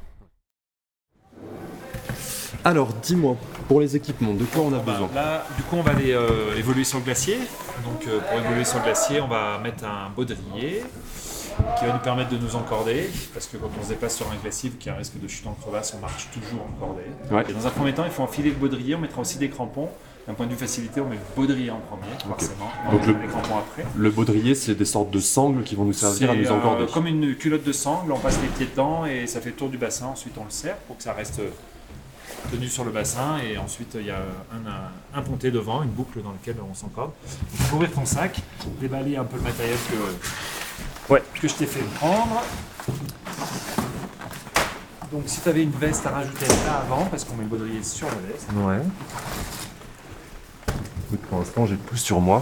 Alors, 2.63 2.89
dis-moi, 3.01 3.35
pour 3.67 3.81
les 3.81 3.95
équipements, 3.95 4.35
de 4.35 4.43
quoi 4.43 4.61
on 4.61 4.73
a 4.73 4.77
bah, 4.77 4.91
besoin 4.91 5.09
Là, 5.15 5.45
du 5.57 5.63
coup, 5.63 5.77
on 5.77 5.81
va 5.81 5.91
aller 5.91 6.11
euh, 6.11 6.55
évoluer 6.55 6.83
sur 6.83 6.99
le 6.99 7.03
glacier. 7.03 7.37
Donc, 7.83 8.07
euh, 8.07 8.19
pour 8.19 8.37
évoluer 8.37 8.63
sur 8.63 8.77
le 8.77 8.83
glacier, 8.83 9.19
on 9.19 9.27
va 9.27 9.57
mettre 9.57 9.83
un 9.83 10.11
baudrier 10.15 10.83
qui 11.79 11.85
va 11.85 11.93
nous 11.93 11.99
permettre 11.99 12.29
de 12.29 12.37
nous 12.37 12.55
encorder. 12.55 13.09
Parce 13.33 13.47
que 13.47 13.57
quand 13.57 13.71
on 13.79 13.83
se 13.83 13.89
déplace 13.89 14.15
sur 14.15 14.29
un 14.31 14.35
glacier 14.35 14.69
qui 14.69 14.91
a 14.91 14.93
un 14.93 14.97
risque 14.97 15.19
de 15.19 15.27
chute 15.27 15.47
en 15.47 15.53
crevasse, 15.53 15.95
on 15.97 16.01
marche 16.01 16.29
toujours 16.31 16.63
encordé. 16.65 17.01
Et 17.49 17.53
dans 17.53 17.65
un 17.65 17.71
premier 17.71 17.95
temps, 17.95 18.05
il 18.05 18.11
faut 18.11 18.21
enfiler 18.21 18.51
le 18.51 18.57
baudrier. 18.57 18.93
On 18.93 18.99
mettra 18.99 19.21
aussi 19.21 19.39
des 19.39 19.49
crampons 19.49 19.89
D'un 20.27 20.33
point 20.35 20.45
de 20.45 20.51
vue 20.51 20.57
facilité, 20.57 21.01
on 21.01 21.09
met 21.09 21.15
le 21.15 21.21
baudrier 21.35 21.71
en 21.71 21.79
premier, 21.79 22.03
forcément. 22.27 22.69
On 22.87 22.91
Donc 22.91 23.07
le- 23.07 23.13
les 23.21 23.27
crampons 23.27 23.57
après. 23.57 23.85
Le 23.95 24.09
baudrier, 24.11 24.53
c'est 24.53 24.75
des 24.75 24.85
sortes 24.85 25.09
de 25.09 25.19
sangles 25.19 25.63
qui 25.63 25.75
vont 25.75 25.83
nous 25.83 25.93
servir 25.93 26.29
à 26.31 26.35
nous 26.35 26.45
euh, 26.45 26.51
encorder. 26.51 26.85
comme 26.93 27.07
une 27.07 27.35
culotte 27.35 27.63
de 27.63 27.71
sangle, 27.71 28.11
on 28.11 28.19
passe 28.19 28.39
les 28.41 28.47
pieds 28.49 28.67
dedans 28.67 29.05
et 29.05 29.25
ça 29.25 29.41
fait 29.41 29.49
le 29.49 29.55
tour 29.55 29.69
du 29.69 29.77
bassin. 29.79 30.05
Ensuite, 30.07 30.33
on 30.39 30.43
le 30.43 30.51
serre 30.51 30.77
pour 30.87 30.95
que 30.97 31.03
ça 31.03 31.13
reste 31.13 31.39
euh, 31.39 31.49
tenu 32.51 32.67
sur 32.67 32.83
le 32.85 32.91
bassin. 32.91 33.39
Et 33.39 33.57
ensuite, 33.57 33.95
il 33.99 34.05
y 34.05 34.11
a 34.11 34.17
un, 34.53 34.67
un, 34.69 35.19
un 35.19 35.21
ponté 35.23 35.49
devant, 35.49 35.81
une 35.81 35.89
boucle 35.89 36.21
dans 36.21 36.31
laquelle 36.31 36.57
on 36.69 36.73
s'encorde. 36.75 37.11
Faut 37.55 37.77
ouvrir 37.77 37.91
ton 37.91 38.05
sac, 38.05 38.39
déballer 38.79 39.15
un 39.17 39.23
peu 39.25 39.37
le 39.37 39.43
matériel 39.43 39.77
que, 39.89 41.13
ouais, 41.13 41.23
que 41.41 41.47
je 41.47 41.53
t'ai 41.55 41.65
fait 41.65 41.83
prendre. 41.95 42.43
Donc, 45.11 45.23
si 45.25 45.41
tu 45.41 45.49
avais 45.49 45.63
une 45.63 45.71
veste 45.71 46.05
à 46.05 46.11
rajouter 46.11 46.45
là 46.47 46.83
avant, 46.85 47.05
parce 47.05 47.25
qu'on 47.25 47.35
met 47.35 47.43
le 47.43 47.49
baudrier 47.49 47.83
sur 47.83 48.07
la 48.07 48.31
veste. 48.31 48.47
Ouais. 48.55 48.77
Écoute, 51.11 51.27
pour 51.27 51.39
l'instant, 51.39 51.65
j'ai 51.65 51.75
tout 51.75 51.97
sur 51.97 52.21
moi. 52.21 52.41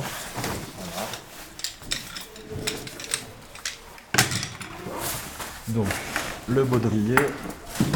Donc, 5.70 5.88
le 6.48 6.64
baudrier. 6.66 7.16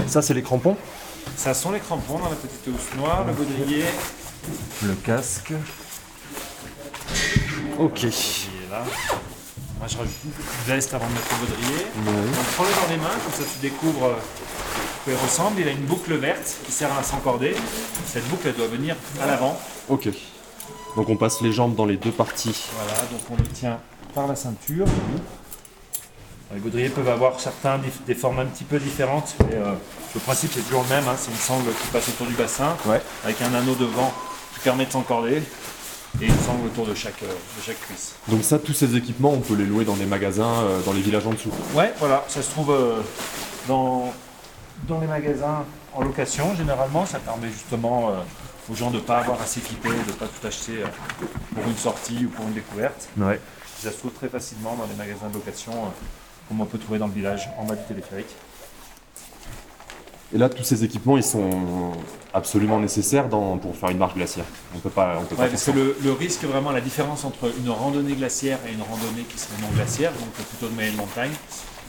Ça, 0.08 0.24
c'est 0.24 0.34
les 0.34 0.42
crampons? 0.42 0.76
Ça 1.38 1.54
sont 1.54 1.72
les 1.74 1.80
crampons 1.80 2.18
dans 2.18 2.28
la 2.28 2.36
petite 2.36 2.68
housse 2.68 2.98
noire, 2.98 3.24
le 3.24 3.34
baudrier. 3.34 3.86
Le 4.82 4.96
casque. 4.96 5.54
Ok. 7.78 8.02
Le 8.02 8.10
baudrier 8.10 8.68
là. 8.72 8.84
Moi, 9.78 9.88
je 9.88 9.98
rajoute 9.98 10.12
une 10.26 10.74
veste 10.74 10.92
avant 10.96 11.06
de 11.06 11.14
mettre 11.14 11.28
le 11.34 11.46
baudrier. 11.46 11.86
Donc 12.04 12.46
prends-le 12.56 12.70
dans 12.82 12.90
les 12.90 12.98
mains, 12.98 13.20
comme 13.24 13.34
ça 13.34 13.44
tu 13.54 13.60
découvres 13.62 14.06
à 14.06 14.16
quoi 15.04 15.14
il 15.14 15.16
ressemble. 15.18 15.62
Il 15.62 15.68
a 15.68 15.72
une 15.72 15.86
boucle 15.86 16.16
verte 16.16 16.56
qui 16.66 16.72
sert 16.72 16.92
à 16.98 17.04
s'encorder. 17.04 17.56
Cette 18.12 18.28
boucle 18.30 18.48
elle 18.48 18.56
doit 18.56 18.70
venir 18.70 18.96
à 19.22 19.28
l'avant. 19.28 19.62
Ok. 19.88 20.10
Donc, 20.96 21.10
on 21.10 21.16
passe 21.16 21.42
les 21.42 21.52
jambes 21.52 21.76
dans 21.76 21.86
les 21.86 21.98
deux 21.98 22.12
parties. 22.12 22.70
Voilà, 22.76 23.00
donc 23.12 23.22
on 23.32 23.36
le 23.36 23.48
tient 23.50 23.80
par 24.14 24.28
la 24.28 24.36
ceinture. 24.36 24.86
Les 26.54 26.60
baudriers 26.60 26.90
peuvent 26.90 27.10
avoir 27.10 27.40
certains 27.40 27.80
des 28.06 28.14
formes 28.14 28.38
un 28.40 28.46
petit 28.46 28.64
peu 28.64 28.78
différentes, 28.78 29.34
mais 29.50 29.56
euh, 29.56 29.74
le 30.14 30.20
principe 30.20 30.52
c'est 30.54 30.62
toujours 30.62 30.84
le 30.84 30.90
même. 30.90 31.08
hein. 31.08 31.16
C'est 31.18 31.32
une 31.32 31.38
sangle 31.38 31.72
qui 31.72 31.88
passe 31.92 32.10
autour 32.10 32.28
du 32.28 32.34
bassin, 32.36 32.76
Ouais. 32.86 33.02
avec 33.24 33.42
un 33.42 33.52
anneau 33.56 33.74
devant 33.74 34.14
qui 34.54 34.60
permet 34.60 34.86
de 34.86 34.92
s'encorder, 34.92 35.42
et 36.22 36.26
une 36.28 36.38
sangle 36.42 36.68
autour 36.68 36.86
de 36.86 36.94
chaque, 36.94 37.24
euh, 37.24 37.26
de 37.28 37.64
chaque 37.66 37.80
cuisse. 37.82 38.14
Donc, 38.28 38.44
ça, 38.44 38.60
tous 38.60 38.74
ces 38.74 38.96
équipements, 38.96 39.32
on 39.32 39.40
peut 39.40 39.56
les 39.56 39.66
louer 39.66 39.84
dans 39.86 39.96
des 39.96 40.06
magasins, 40.06 40.60
euh, 40.62 40.80
dans 40.86 40.94
les 40.94 41.02
villages 41.02 41.26
en 41.26 41.32
dessous. 41.32 41.50
Ouais, 41.74 41.92
voilà, 41.98 42.24
ça 42.28 42.44
se 42.44 42.52
trouve 42.52 42.72
dans, 43.68 44.14
dans 44.88 45.00
les 45.02 45.08
magasins 45.08 45.66
en 45.96 46.04
location. 46.04 46.54
Généralement, 46.56 47.08
ça 47.08 47.18
permet 47.18 47.50
justement 47.50 48.12
aux 48.72 48.76
gens 48.76 48.92
de 48.92 48.96
ne 48.98 49.02
pas 49.02 49.20
avoir 49.20 49.42
à 49.42 49.46
s'équiper, 49.46 49.90
de 49.90 49.96
ne 49.96 50.18
pas 50.18 50.28
tout 50.28 50.48
acheter 50.48 50.84
euh, 50.84 51.26
pour 51.54 51.64
une 51.68 51.78
sortie 51.78 52.26
ou 52.26 52.30
pour 52.30 52.46
une 52.48 52.54
découverte. 52.54 53.08
Ouais. 53.18 53.40
Ça 53.80 53.92
se 53.92 53.98
trouve 53.98 54.12
très 54.12 54.30
facilement 54.30 54.76
dans 54.76 54.86
les 54.86 54.96
magasins 54.96 55.28
de 55.30 55.34
location, 55.34 55.74
euh, 55.74 55.88
comme 56.48 56.62
on 56.62 56.66
peut 56.66 56.78
trouver 56.78 57.00
dans 57.00 57.08
le 57.08 57.14
village, 57.14 57.50
en 57.58 57.66
bas 57.66 57.76
du 57.76 57.84
téléphérique. 57.84 58.34
Et 60.34 60.38
là, 60.38 60.50
tous 60.50 60.64
ces 60.64 60.84
équipements, 60.84 61.18
ils 61.18 61.24
sont 61.24 61.92
absolument 62.34 62.80
nécessaires 62.80 63.30
dans- 63.30 63.58
pour 63.60 63.76
faire 63.76 63.90
une 63.90 64.00
marche 64.00 64.16
glaciaire. 64.16 64.46
On 64.76 64.80
peut 64.80 64.90
pas, 64.90 65.18
on 65.20 65.26
peut 65.26 65.36
pas 65.36 65.44
Ouais, 65.44 65.50
parce 65.50 65.66
que 65.66 65.72
le, 65.72 65.96
le 66.04 66.12
risque, 66.14 66.44
vraiment, 66.46 66.72
la 66.72 66.82
différence 66.82 67.24
entre 67.24 67.52
une 67.60 67.70
randonnée 67.70 68.14
glaciaire 68.16 68.58
et 68.68 68.72
une 68.74 68.82
randonnée 68.82 69.24
qui 69.30 69.38
serait 69.38 69.62
non 69.62 69.68
glaciaire, 69.76 70.12
donc 70.14 70.30
plutôt 70.32 70.68
de 70.70 70.74
moyenne 70.74 70.96
montagne, 70.96 71.32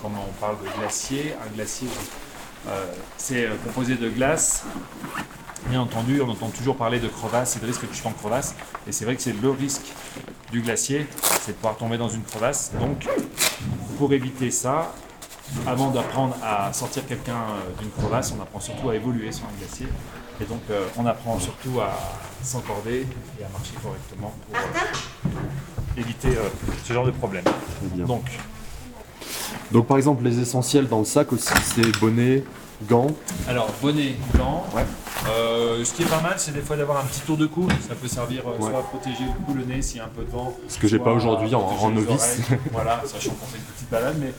quand 0.02 0.10
on 0.14 0.32
parle 0.40 0.56
de 0.62 0.68
glacier, 0.78 1.34
un 1.42 1.54
glacier, 1.54 1.88
euh, 2.68 2.84
c'est 3.16 3.48
composé 3.64 3.94
de 3.94 4.10
glace. 4.10 4.64
Bien 5.68 5.80
entendu, 5.80 6.20
on 6.20 6.28
entend 6.28 6.49
toujours 6.49 6.76
parler 6.76 7.00
de 7.00 7.08
crevasse 7.08 7.56
et 7.56 7.61
de 7.61 7.66
risque 7.66 7.80
que 7.82 7.87
tu 7.87 8.02
tombes 8.02 8.12
en 8.12 8.18
crevasse. 8.18 8.54
Et 8.87 8.92
c'est 8.92 9.04
vrai 9.04 9.16
que 9.16 9.23
c'est 9.23 9.32
le 9.32 9.50
risque 9.50 9.92
du 10.52 10.61
glacier, 10.61 11.06
c'est 11.40 11.52
de 11.52 11.56
pouvoir 11.56 11.76
tomber 11.76 11.96
dans 11.96 12.08
une 12.08 12.23
crevasse. 12.23 12.73
Donc, 12.78 13.08
pour 13.99 14.12
éviter 14.12 14.50
ça, 14.50 14.92
avant 15.66 15.90
d'apprendre 15.90 16.37
à 16.42 16.73
sortir 16.73 17.06
quelqu'un 17.06 17.32
euh, 17.34 17.80
d'une 17.80 17.90
crevasse, 17.90 18.34
on 18.38 18.42
apprend 18.42 18.61
surtout 18.61 18.90
à 18.90 18.94
évoluer 18.96 19.32
sur 19.32 19.44
un 19.44 19.58
glacier. 19.58 19.87
Et 20.40 20.44
donc, 20.44 20.61
euh, 20.70 20.87
on 20.96 21.06
apprend 21.06 21.38
surtout 21.38 21.80
à 21.80 21.92
s'encorder 22.42 23.06
et 23.40 23.44
à 23.44 23.49
marcher 23.49 23.75
correctement 23.82 24.34
pour 24.46 24.56
euh, 24.56 26.00
éviter 26.00 26.28
euh, 26.28 26.49
ce 26.84 26.92
genre 26.92 27.06
de 27.06 27.12
problème. 27.12 27.44
Donc, 27.94 28.25
Donc, 29.70 29.87
par 29.87 29.96
exemple, 29.96 30.25
les 30.25 30.40
essentiels 30.40 30.88
dans 30.88 30.99
le 30.99 31.04
sac 31.04 31.32
aussi, 31.32 31.52
c'est 31.62 31.99
bonnet, 32.00 32.42
gants. 32.82 33.06
alors, 33.48 33.68
bonnet, 33.80 34.14
gants. 34.36 34.64
Ouais. 34.74 34.84
Euh, 35.28 35.84
ce 35.84 35.94
qui 35.94 36.02
est 36.02 36.06
pas 36.06 36.20
mal, 36.20 36.34
c'est 36.36 36.52
des 36.52 36.60
fois 36.60 36.76
d'avoir 36.76 36.98
un 36.98 37.04
petit 37.06 37.20
tour 37.20 37.36
de 37.36 37.46
cou. 37.46 37.66
Ça 37.88 37.94
peut 37.94 38.08
servir 38.08 38.42
euh, 38.46 38.52
Ouais. 38.58 38.70
soit 38.70 38.78
à 38.78 38.82
protéger 38.82 39.24
le 39.24 39.44
cou, 39.46 39.54
le 39.54 39.64
nez 39.64 39.80
s'il 39.80 39.98
y 39.98 40.00
a 40.00 40.04
un 40.04 40.08
peu 40.08 40.22
de 40.22 40.30
vent. 40.30 40.54
Ce 40.68 40.78
que 40.78 40.86
j'ai 40.88 40.98
pas 40.98 41.12
aujourd'hui 41.12 41.54
en, 41.54 41.60
en 41.60 41.90
novice. 41.90 42.38
voilà, 42.72 43.02
sachant 43.06 43.30
qu'on 43.32 43.46
fait 43.46 43.58
une 43.58 43.64
petite 43.64 43.90
balade, 43.90 44.16
mais 44.20 44.32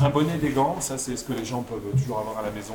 un 0.00 0.08
bonnet, 0.10 0.38
des 0.38 0.50
gants, 0.50 0.76
ça 0.80 0.98
c'est 0.98 1.16
ce 1.16 1.24
que 1.24 1.32
les 1.34 1.44
gens 1.44 1.62
peuvent 1.62 1.80
toujours 2.00 2.18
avoir 2.20 2.38
à 2.38 2.42
la 2.42 2.50
maison. 2.50 2.74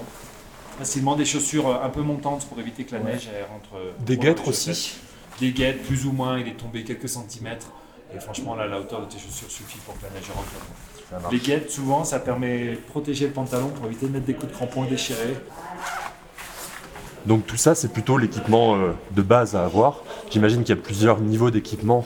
Facilement 0.77 1.15
des 1.15 1.25
chaussures 1.25 1.67
euh, 1.67 1.83
un 1.83 1.89
peu 1.89 2.01
montantes 2.01 2.45
pour 2.47 2.59
éviter 2.59 2.83
que 2.85 2.93
la 2.95 3.01
Ouais. 3.01 3.13
neige 3.13 3.29
elle 3.35 3.43
rentre. 3.45 3.69
Des 4.05 4.17
guêtres 4.17 4.47
aussi. 4.47 4.95
Des 5.39 5.51
guêtres, 5.51 5.83
plus 5.83 6.05
ou 6.05 6.11
moins, 6.11 6.37
il 6.39 6.47
est 6.49 6.57
tombé 6.57 6.83
quelques 6.83 7.07
centimètres. 7.09 7.67
Et 8.13 8.19
franchement, 8.19 8.55
là, 8.55 8.67
la 8.67 8.79
hauteur 8.79 9.01
de 9.01 9.05
tes 9.05 9.17
chaussures 9.19 9.49
suffit 9.49 9.77
pour 9.85 9.97
que 9.97 10.03
la 10.03 10.09
neige 10.09 10.29
rentre. 10.35 10.47
Les 11.31 11.39
guêtres, 11.39 11.71
souvent, 11.71 12.03
ça 12.03 12.19
permet 12.19 12.71
de 12.71 12.75
protéger 12.75 13.27
le 13.27 13.33
pantalon 13.33 13.69
pour 13.69 13.85
éviter 13.87 14.07
de 14.07 14.11
mettre 14.11 14.25
des 14.25 14.33
coups 14.33 14.51
de 14.51 14.55
crampons 14.55 14.83
déchirés. 14.83 15.35
Donc 17.25 17.45
tout 17.45 17.57
ça, 17.57 17.75
c'est 17.75 17.91
plutôt 17.91 18.17
l'équipement 18.17 18.75
euh, 18.75 18.91
de 19.11 19.21
base 19.21 19.55
à 19.55 19.65
avoir. 19.65 20.03
J'imagine 20.29 20.63
qu'il 20.63 20.75
y 20.75 20.79
a 20.79 20.81
plusieurs 20.81 21.19
niveaux 21.19 21.51
d'équipement 21.51 22.05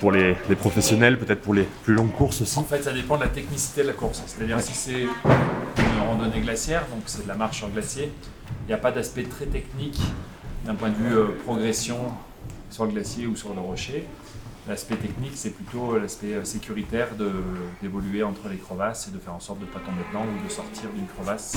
pour 0.00 0.10
les, 0.10 0.34
les 0.48 0.56
professionnels, 0.56 1.18
peut-être 1.18 1.42
pour 1.42 1.54
les 1.54 1.68
plus 1.84 1.94
longues 1.94 2.12
courses 2.12 2.40
aussi. 2.40 2.58
En 2.58 2.64
fait, 2.64 2.82
ça 2.82 2.92
dépend 2.92 3.16
de 3.16 3.22
la 3.22 3.28
technicité 3.28 3.82
de 3.82 3.88
la 3.88 3.92
course. 3.92 4.22
C'est-à-dire 4.26 4.60
si 4.60 4.72
c'est 4.72 5.02
une 5.02 6.08
randonnée 6.08 6.40
glaciaire, 6.40 6.86
donc 6.90 7.02
c'est 7.06 7.22
de 7.22 7.28
la 7.28 7.34
marche 7.34 7.58
sur 7.58 7.68
glacier, 7.68 8.10
il 8.64 8.68
n'y 8.68 8.74
a 8.74 8.78
pas 8.78 8.90
d'aspect 8.90 9.24
très 9.24 9.46
technique 9.46 10.00
d'un 10.64 10.74
point 10.74 10.88
de 10.88 10.96
vue 10.96 11.16
euh, 11.16 11.26
progression 11.44 11.98
sur 12.70 12.86
le 12.86 12.92
glacier 12.92 13.26
ou 13.26 13.36
sur 13.36 13.54
le 13.54 13.60
rocher. 13.60 14.06
L'aspect 14.66 14.96
technique, 14.96 15.32
c'est 15.34 15.50
plutôt 15.50 15.98
l'aspect 15.98 16.32
euh, 16.32 16.44
sécuritaire 16.44 17.08
d'évoluer 17.82 18.22
entre 18.22 18.48
les 18.48 18.56
crevasses 18.56 19.08
et 19.08 19.10
de 19.10 19.18
faire 19.18 19.34
en 19.34 19.40
sorte 19.40 19.58
de 19.58 19.66
ne 19.66 19.70
pas 19.70 19.80
tomber 19.80 20.02
dedans 20.08 20.24
ou 20.24 20.42
de 20.42 20.50
sortir 20.50 20.88
d'une 20.94 21.06
crevasse. 21.06 21.56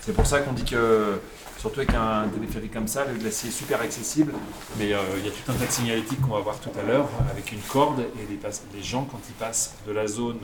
C'est 0.00 0.14
pour 0.14 0.26
ça 0.26 0.38
qu'on 0.40 0.52
dit 0.52 0.64
que, 0.64 1.20
surtout 1.58 1.80
avec 1.80 1.92
un 1.92 2.28
téléphérique 2.28 2.72
comme 2.72 2.86
ça, 2.86 3.04
le 3.04 3.18
glacier 3.18 3.48
est 3.48 3.52
super 3.52 3.80
accessible, 3.80 4.32
mais 4.78 4.92
euh, 4.92 5.00
il 5.18 5.26
y 5.26 5.28
a 5.28 5.32
tout 5.32 5.50
un 5.50 5.54
tas 5.54 5.66
de 5.66 5.72
signalétiques 5.72 6.20
qu'on 6.20 6.34
va 6.34 6.40
voir 6.40 6.60
tout 6.60 6.70
à 6.78 6.86
l'heure, 6.86 7.08
avec 7.32 7.50
une 7.50 7.60
corde, 7.62 7.98
et 8.00 8.26
les, 8.30 8.38
les 8.74 8.82
gens, 8.82 9.04
quand 9.10 9.20
ils 9.28 9.34
passent 9.34 9.74
de 9.86 9.92
la 9.92 10.06
zone 10.06 10.38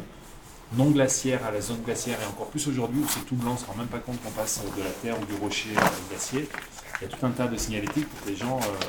non 0.77 0.91
glaciaire 0.91 1.47
à 1.47 1.53
la 1.53 1.61
zone 1.61 1.83
glaciaire, 1.85 2.19
et 2.21 2.27
encore 2.27 2.49
plus 2.49 2.67
aujourd'hui 2.67 3.01
où 3.01 3.07
c'est 3.09 3.25
tout 3.25 3.37
blanc, 3.37 3.53
on 3.53 3.55
ne 3.55 3.59
se 3.61 3.65
rend 3.65 3.77
même 3.77 3.87
pas 3.87 4.01
compte 4.01 4.21
qu'on 4.25 4.31
passe 4.31 4.61
de 4.77 4.83
la 4.83 4.91
terre 4.91 5.15
ou 5.23 5.25
du 5.25 5.41
rocher 5.41 5.71
au 5.71 6.11
glacier, 6.11 6.49
il 7.01 7.09
y 7.09 7.13
a 7.13 7.17
tout 7.17 7.25
un 7.25 7.31
tas 7.31 7.47
de 7.47 7.57
signalétiques 7.57 8.09
pour 8.09 8.25
que 8.25 8.31
les 8.31 8.37
gens 8.37 8.59
euh, 8.59 8.87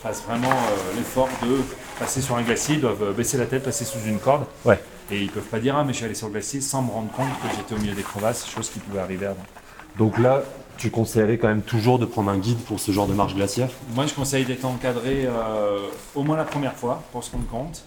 fassent 0.00 0.22
vraiment 0.22 0.54
l'effort 0.96 1.28
de 1.42 1.58
passer 1.98 2.20
sur 2.20 2.36
un 2.36 2.42
glacier, 2.42 2.76
ils 2.76 2.80
doivent 2.80 3.02
euh, 3.02 3.12
baisser 3.12 3.38
la 3.38 3.46
tête, 3.46 3.62
passer 3.62 3.84
sous 3.84 3.98
une 4.06 4.18
corde, 4.18 4.44
Ouais. 4.64 4.80
et 5.10 5.20
ils 5.22 5.30
peuvent 5.30 5.42
pas 5.44 5.60
dire 5.60 5.76
«Ah, 5.78 5.84
mais 5.84 5.92
je 5.92 5.98
suis 5.98 6.04
allé 6.04 6.14
sur 6.14 6.26
le 6.28 6.32
glacier 6.34 6.60
sans 6.60 6.82
me 6.82 6.90
rendre 6.90 7.10
compte 7.12 7.28
que 7.42 7.56
j'étais 7.56 7.74
au 7.74 7.78
milieu 7.78 7.94
des 7.94 8.02
crevasses», 8.02 8.46
chose 8.54 8.70
qui 8.70 8.78
pouvait 8.78 9.00
arriver 9.00 9.26
avant. 9.26 9.46
Donc 9.98 10.18
là, 10.18 10.42
tu 10.76 10.90
conseillerais 10.90 11.38
quand 11.38 11.48
même 11.48 11.62
toujours 11.62 11.98
de 11.98 12.04
prendre 12.04 12.30
un 12.30 12.36
guide 12.38 12.58
pour 12.58 12.80
ce 12.80 12.92
genre 12.92 13.06
de 13.06 13.14
marche 13.14 13.34
glaciaire? 13.34 13.70
Moi, 13.94 14.06
je 14.06 14.12
conseille 14.12 14.44
d'être 14.44 14.64
encadré 14.66 15.24
euh, 15.24 15.88
au 16.14 16.22
moins 16.22 16.36
la 16.36 16.44
première 16.44 16.74
fois 16.74 17.02
pour 17.12 17.24
se 17.24 17.32
rendre 17.32 17.46
compte 17.46 17.84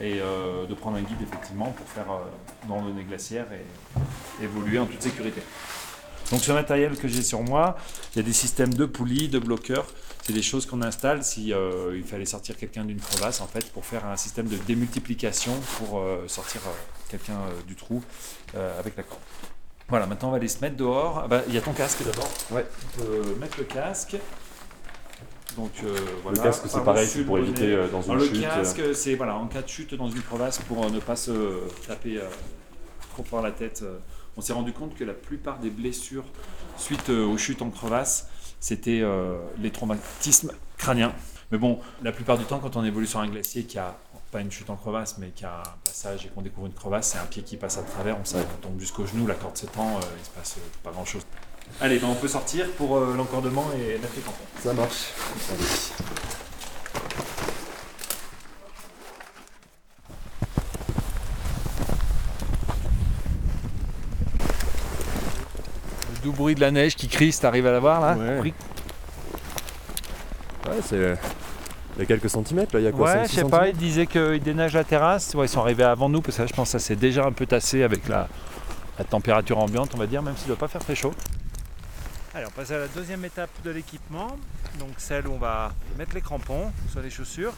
et 0.00 0.18
euh, 0.20 0.66
de 0.66 0.74
prendre 0.74 0.96
un 0.96 1.02
guide 1.02 1.22
effectivement 1.22 1.66
pour 1.76 1.86
faire 1.86 2.10
euh, 2.10 2.64
une 2.66 2.72
randonnée 2.72 3.04
glaciaire 3.04 3.46
et 3.52 4.44
évoluer 4.44 4.80
en 4.80 4.86
toute 4.86 5.00
sécurité. 5.00 5.40
Donc 6.32 6.40
ce 6.40 6.50
matériel 6.50 6.96
que 6.96 7.06
j'ai 7.06 7.22
sur 7.22 7.42
moi, 7.42 7.76
il 8.12 8.18
y 8.18 8.20
a 8.20 8.24
des 8.24 8.32
systèmes 8.32 8.74
de 8.74 8.84
poulies, 8.86 9.28
de 9.28 9.38
bloqueurs. 9.38 9.86
C'est 10.26 10.32
des 10.32 10.42
choses 10.42 10.66
qu'on 10.66 10.82
installe 10.82 11.22
si 11.22 11.52
euh, 11.52 11.96
il 11.96 12.02
fallait 12.02 12.24
sortir 12.24 12.56
quelqu'un 12.56 12.84
d'une 12.84 12.98
crevasse 12.98 13.40
en 13.40 13.46
fait 13.46 13.70
pour 13.70 13.84
faire 13.84 14.04
un 14.04 14.16
système 14.16 14.48
de 14.48 14.56
démultiplication 14.56 15.52
pour 15.78 16.00
euh, 16.00 16.26
sortir 16.26 16.62
euh, 16.66 16.72
quelqu'un 17.08 17.38
du 17.68 17.76
trou 17.76 18.02
avec 18.52 18.96
la 18.96 19.04
corde. 19.04 19.20
Voilà, 19.88 20.08
maintenant 20.08 20.26
on 20.26 20.30
va 20.32 20.38
aller 20.38 20.48
se 20.48 20.58
mettre 20.62 20.74
dehors. 20.74 21.20
Ah 21.22 21.28
bah, 21.28 21.42
il 21.46 21.54
y 21.54 21.58
a 21.58 21.60
ton 21.60 21.72
casque 21.72 22.02
d'abord. 22.04 22.28
Ouais. 22.50 22.66
On 22.98 23.00
peut 23.02 23.36
mettre 23.38 23.56
le 23.58 23.64
casque. 23.66 24.16
Donc 25.56 25.70
euh, 25.84 25.96
voilà. 26.24 26.38
Le 26.38 26.42
casque, 26.42 26.62
c'est 26.66 26.82
pareil, 26.82 27.06
c'est 27.06 27.20
le 27.20 27.24
pour 27.24 27.38
éviter 27.38 27.72
euh, 27.72 27.86
dans 27.86 28.02
une 28.02 28.10
Alors, 28.10 28.24
le 28.24 28.28
chute. 28.28 28.44
euh, 28.44 28.56
casque, 28.56 28.82
c'est 28.94 29.14
voilà, 29.14 29.36
en 29.36 29.46
cas 29.46 29.62
de 29.62 29.68
chute 29.68 29.94
dans 29.94 30.10
une 30.10 30.22
crevasse 30.22 30.58
pour 30.58 30.90
ne 30.90 30.98
pas 30.98 31.14
se 31.14 31.60
taper 31.86 32.20
trop 33.12 33.22
fort 33.22 33.42
la 33.42 33.52
tête. 33.52 33.84
on 34.36 34.40
s'est 34.40 34.52
rendu 34.52 34.72
compte 34.72 34.96
que 34.96 35.04
la 35.04 35.14
plupart 35.14 35.60
des 35.60 35.70
blessures 35.70 36.24
suite 36.76 37.10
aux 37.10 37.38
chutes 37.38 37.62
en 37.62 37.70
crevasse, 37.70 38.26
c'était 38.60 39.00
euh, 39.02 39.36
les 39.58 39.70
traumatismes 39.70 40.52
crâniens. 40.78 41.14
Mais 41.52 41.58
bon, 41.58 41.78
la 42.02 42.12
plupart 42.12 42.38
du 42.38 42.44
temps, 42.44 42.58
quand 42.58 42.76
on 42.76 42.84
évolue 42.84 43.06
sur 43.06 43.20
un 43.20 43.28
glacier 43.28 43.64
qui 43.64 43.78
a 43.78 43.96
pas 44.32 44.40
une 44.40 44.50
chute 44.50 44.68
en 44.70 44.76
crevasse, 44.76 45.18
mais 45.18 45.30
qui 45.30 45.44
a 45.44 45.60
un 45.60 45.78
passage 45.84 46.26
et 46.26 46.28
qu'on 46.28 46.42
découvre 46.42 46.66
une 46.66 46.72
crevasse, 46.72 47.12
c'est 47.12 47.18
un 47.18 47.26
pied 47.26 47.42
qui 47.42 47.56
passe 47.56 47.78
à 47.78 47.82
travers, 47.82 48.18
on, 48.20 48.24
sait, 48.24 48.38
on 48.38 48.60
tombe 48.60 48.80
jusqu'au 48.80 49.06
genou, 49.06 49.26
la 49.26 49.34
corde 49.34 49.56
s'étend, 49.56 49.96
euh, 49.96 50.00
il 50.18 50.24
se 50.24 50.30
passe 50.30 50.56
euh, 50.58 50.68
pas 50.82 50.90
grand 50.90 51.04
chose. 51.04 51.22
Allez, 51.80 51.98
ben 51.98 52.08
on 52.08 52.14
peut 52.14 52.28
sortir 52.28 52.70
pour 52.72 52.96
euh, 52.96 53.14
l'encordement 53.16 53.66
et 53.76 53.98
les 53.98 54.22
crampons. 54.22 54.44
Ça 54.60 54.72
marche. 54.72 55.12
Doux 66.26 66.32
bruit 66.32 66.56
de 66.56 66.60
la 66.60 66.72
neige 66.72 66.96
qui 66.96 67.06
crisse, 67.06 67.38
t'arrives 67.38 67.66
à 67.66 67.72
la 67.72 67.78
voir 67.80 68.00
là 68.00 68.16
Ouais. 68.16 68.52
Ouais, 70.66 70.80
c'est. 70.84 71.16
Il 71.96 72.00
y 72.00 72.02
a 72.02 72.06
quelques 72.06 72.28
centimètres 72.28 72.74
là, 72.74 72.80
il 72.80 72.84
y 72.84 72.88
a 72.88 72.92
quoi 72.92 73.06
Ouais, 73.06 73.14
5, 73.18 73.22
je 73.22 73.28
6 73.28 73.36
sais 73.36 73.44
pas, 73.44 73.68
ils 73.68 73.76
disaient 73.76 74.06
qu'ils 74.06 74.42
déneigent 74.42 74.74
la 74.74 74.84
terrasse. 74.84 75.34
Ouais, 75.34 75.46
ils 75.46 75.48
sont 75.48 75.60
arrivés 75.60 75.84
avant 75.84 76.08
nous 76.08 76.20
parce 76.20 76.36
que 76.36 76.42
là, 76.42 76.48
je 76.48 76.52
pense 76.52 76.68
que 76.68 76.78
ça 76.78 76.84
s'est 76.84 76.96
déjà 76.96 77.24
un 77.24 77.32
peu 77.32 77.46
tassé 77.46 77.84
avec 77.84 78.08
la, 78.08 78.28
la 78.98 79.04
température 79.04 79.56
ambiante, 79.58 79.92
on 79.94 79.98
va 79.98 80.06
dire, 80.06 80.22
même 80.22 80.36
s'il 80.36 80.50
ne 80.50 80.56
doit 80.56 80.58
pas 80.58 80.68
faire 80.68 80.82
très 80.84 80.94
chaud. 80.96 81.14
Allez, 82.34 82.44
on 82.46 82.50
passe 82.50 82.70
à 82.72 82.78
la 82.78 82.88
deuxième 82.88 83.24
étape 83.24 83.50
de 83.64 83.70
l'équipement. 83.70 84.36
Donc 84.78 84.90
celle 84.98 85.26
où 85.26 85.32
on 85.32 85.38
va 85.38 85.72
mettre 85.96 86.14
les 86.14 86.20
crampons 86.20 86.70
sur 86.90 87.00
les 87.00 87.08
chaussures. 87.08 87.54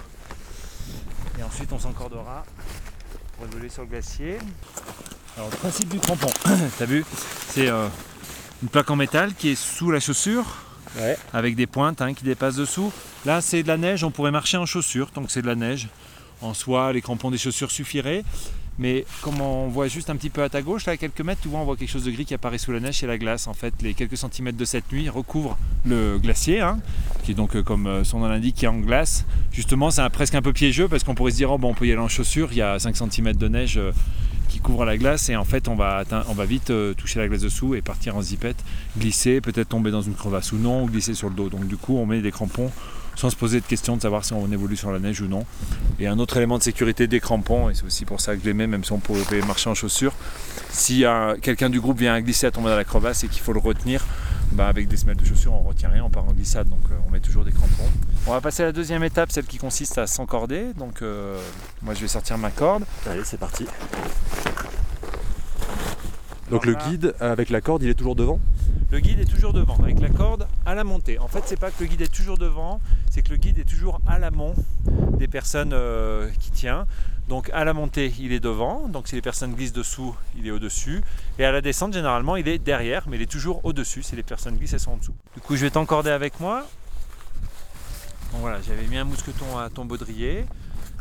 Et 1.38 1.42
ensuite 1.42 1.72
on 1.72 1.78
s'encordera 1.78 2.44
pour 3.36 3.46
évoluer 3.46 3.70
sur 3.70 3.82
le 3.82 3.88
glacier. 3.88 4.38
Alors 5.36 5.48
le 5.50 5.56
principe 5.56 5.88
du 5.88 5.98
crampon, 5.98 6.30
t'as 6.78 6.84
vu, 6.84 7.04
c'est 7.48 7.68
euh, 7.68 7.88
une 8.62 8.68
plaque 8.68 8.90
en 8.90 8.96
métal 8.96 9.34
qui 9.34 9.50
est 9.50 9.54
sous 9.54 9.90
la 9.90 10.00
chaussure 10.00 10.44
Ouais. 10.98 11.18
avec 11.34 11.54
des 11.54 11.66
pointes 11.66 12.00
hein, 12.00 12.14
qui 12.14 12.24
dépassent 12.24 12.56
dessous. 12.56 12.90
Là, 13.26 13.42
c'est 13.42 13.62
de 13.62 13.68
la 13.68 13.76
neige, 13.76 14.04
on 14.04 14.10
pourrait 14.10 14.30
marcher 14.30 14.56
en 14.56 14.64
chaussures 14.64 15.10
tant 15.10 15.22
que 15.22 15.30
c'est 15.30 15.42
de 15.42 15.46
la 15.46 15.54
neige. 15.54 15.88
En 16.40 16.54
soi, 16.54 16.92
les 16.94 17.02
crampons 17.02 17.30
des 17.30 17.36
chaussures 17.36 17.70
suffiraient. 17.70 18.24
Mais 18.78 19.04
comme 19.22 19.40
on 19.40 19.68
voit 19.68 19.86
juste 19.88 20.08
un 20.08 20.16
petit 20.16 20.30
peu 20.30 20.42
à 20.42 20.48
ta 20.48 20.62
gauche, 20.62 20.86
là, 20.86 20.92
à 20.92 20.96
quelques 20.96 21.20
mètres, 21.20 21.40
tu 21.42 21.48
vois, 21.48 21.60
on 21.60 21.64
voit 21.64 21.76
quelque 21.76 21.90
chose 21.90 22.04
de 22.04 22.10
gris 22.10 22.24
qui 22.24 22.32
apparaît 22.32 22.58
sous 22.58 22.72
la 22.72 22.80
neige, 22.80 22.98
c'est 23.00 23.06
la 23.06 23.18
glace. 23.18 23.48
En 23.48 23.54
fait, 23.54 23.74
les 23.82 23.92
quelques 23.92 24.16
centimètres 24.16 24.56
de 24.56 24.64
cette 24.64 24.90
nuit 24.90 25.08
recouvrent 25.10 25.58
le 25.84 26.16
glacier, 26.18 26.60
hein, 26.60 26.78
qui 27.24 27.32
est 27.32 27.34
donc, 27.34 27.54
euh, 27.54 27.62
comme 27.62 27.86
euh, 27.86 28.02
son 28.04 28.20
nom 28.20 28.28
l'indique, 28.28 28.54
qui 28.56 28.64
est 28.64 28.68
en 28.68 28.78
glace. 28.78 29.24
Justement, 29.52 29.90
c'est 29.90 30.08
presque 30.10 30.36
un 30.36 30.42
peu 30.42 30.52
piégeux 30.52 30.88
parce 30.88 31.04
qu'on 31.04 31.14
pourrait 31.14 31.32
se 31.32 31.36
dire, 31.36 31.50
oh, 31.50 31.58
bon, 31.58 31.70
on 31.70 31.74
peut 31.74 31.86
y 31.86 31.92
aller 31.92 32.00
en 32.00 32.08
chaussures, 32.08 32.48
il 32.52 32.58
y 32.58 32.62
a 32.62 32.78
5 32.78 32.96
cm 32.96 33.32
de 33.34 33.48
neige 33.48 33.76
euh, 33.78 33.90
couvre 34.58 34.84
la 34.84 34.96
glace 34.96 35.28
et 35.28 35.36
en 35.36 35.44
fait, 35.44 35.68
on 35.68 35.74
va, 35.74 36.04
on 36.28 36.34
va 36.34 36.44
vite 36.44 36.70
euh, 36.70 36.94
toucher 36.94 37.18
la 37.18 37.28
glace 37.28 37.42
dessous 37.42 37.74
et 37.74 37.82
partir 37.82 38.16
en 38.16 38.22
zipette, 38.22 38.62
glisser, 38.96 39.40
peut-être 39.40 39.68
tomber 39.68 39.90
dans 39.90 40.02
une 40.02 40.14
crevasse 40.14 40.52
ou 40.52 40.56
non, 40.56 40.84
ou 40.84 40.86
glisser 40.86 41.14
sur 41.14 41.28
le 41.28 41.34
dos. 41.34 41.48
Donc, 41.48 41.66
du 41.66 41.76
coup, 41.76 41.96
on 41.96 42.06
met 42.06 42.20
des 42.20 42.32
crampons 42.32 42.70
sans 43.16 43.30
se 43.30 43.36
poser 43.36 43.60
de 43.60 43.66
question 43.66 43.96
de 43.96 44.02
savoir 44.02 44.24
si 44.24 44.32
on 44.32 44.52
évolue 44.52 44.76
sur 44.76 44.92
la 44.92 45.00
neige 45.00 45.20
ou 45.20 45.26
non. 45.26 45.44
Et 45.98 46.06
un 46.06 46.20
autre 46.20 46.36
élément 46.36 46.56
de 46.56 46.62
sécurité 46.62 47.08
des 47.08 47.18
crampons, 47.18 47.68
et 47.68 47.74
c'est 47.74 47.84
aussi 47.84 48.04
pour 48.04 48.20
ça 48.20 48.36
que 48.36 48.42
je 48.42 48.46
les 48.46 48.54
mets, 48.54 48.68
même 48.68 48.84
si 48.84 48.92
on 48.92 48.98
pourrait 48.98 49.40
marcher 49.44 49.68
en 49.68 49.74
chaussures, 49.74 50.12
si 50.70 51.04
quelqu'un 51.42 51.68
du 51.68 51.80
groupe 51.80 51.98
vient 51.98 52.20
glisser 52.20 52.46
à 52.46 52.52
tomber 52.52 52.68
dans 52.68 52.76
la 52.76 52.84
crevasse 52.84 53.24
et 53.24 53.28
qu'il 53.28 53.42
faut 53.42 53.52
le 53.52 53.58
retenir, 53.58 54.04
bah, 54.52 54.68
avec 54.68 54.88
des 54.88 54.96
semelles 54.96 55.16
de 55.16 55.24
chaussures, 55.24 55.52
on 55.52 55.62
retient 55.62 55.88
rien, 55.88 56.04
on 56.04 56.10
part 56.10 56.24
en 56.24 56.32
glissade, 56.32 56.68
donc 56.68 56.80
euh, 56.90 56.94
on 57.06 57.10
met 57.10 57.20
toujours 57.20 57.44
des 57.44 57.52
crampons. 57.52 57.90
On 58.26 58.32
va 58.32 58.40
passer 58.40 58.62
à 58.62 58.66
la 58.66 58.72
deuxième 58.72 59.04
étape, 59.04 59.30
celle 59.30 59.46
qui 59.46 59.58
consiste 59.58 59.98
à 59.98 60.06
s'encorder. 60.06 60.72
Donc 60.74 61.02
euh, 61.02 61.38
moi 61.82 61.94
je 61.94 62.00
vais 62.00 62.08
sortir 62.08 62.38
ma 62.38 62.50
corde. 62.50 62.84
Allez, 63.06 63.24
c'est 63.24 63.38
parti. 63.38 63.66
Donc 66.50 66.66
le 66.66 66.72
là- 66.72 66.78
guide 66.88 67.14
avec 67.20 67.50
la 67.50 67.60
corde, 67.60 67.82
il 67.82 67.88
est 67.88 67.94
toujours 67.94 68.16
devant 68.16 68.40
Le 68.90 69.00
guide 69.00 69.20
est 69.20 69.24
toujours 69.30 69.52
devant, 69.52 69.76
avec 69.82 70.00
la 70.00 70.08
corde 70.08 70.46
à 70.64 70.74
la 70.74 70.84
montée. 70.84 71.18
En 71.18 71.28
fait, 71.28 71.42
c'est 71.46 71.58
pas 71.58 71.70
que 71.70 71.82
le 71.82 71.86
guide 71.88 72.00
est 72.00 72.12
toujours 72.12 72.38
devant, 72.38 72.80
c'est 73.10 73.22
que 73.22 73.30
le 73.30 73.36
guide 73.36 73.58
est 73.58 73.68
toujours 73.68 74.00
à 74.06 74.18
l'amont 74.18 74.54
des 75.18 75.28
personnes 75.28 75.72
euh, 75.72 76.30
qui 76.40 76.50
tient. 76.50 76.86
Donc 77.28 77.50
à 77.52 77.64
la 77.66 77.74
montée, 77.74 78.12
il 78.18 78.32
est 78.32 78.40
devant. 78.40 78.88
Donc 78.88 79.08
si 79.08 79.14
les 79.14 79.20
personnes 79.20 79.52
glissent 79.54 79.74
dessous, 79.74 80.14
il 80.38 80.46
est 80.46 80.50
au-dessus. 80.50 81.02
Et 81.38 81.44
à 81.44 81.52
la 81.52 81.60
descente, 81.60 81.92
généralement, 81.92 82.36
il 82.36 82.48
est 82.48 82.58
derrière, 82.58 83.04
mais 83.08 83.16
il 83.16 83.22
est 83.22 83.30
toujours 83.30 83.62
au-dessus. 83.64 84.02
Si 84.02 84.16
les 84.16 84.22
personnes 84.22 84.56
glissent, 84.56 84.72
elles 84.72 84.80
sont 84.80 84.92
en 84.92 84.96
dessous. 84.96 85.14
Du 85.34 85.42
coup, 85.42 85.54
je 85.56 85.62
vais 85.62 85.70
t'encorder 85.70 86.10
avec 86.10 86.40
moi. 86.40 86.66
Donc 88.32 88.40
voilà, 88.40 88.60
j'avais 88.62 88.86
mis 88.86 88.96
un 88.96 89.04
mousqueton 89.04 89.58
à 89.58 89.68
ton 89.68 89.84
baudrier. 89.84 90.46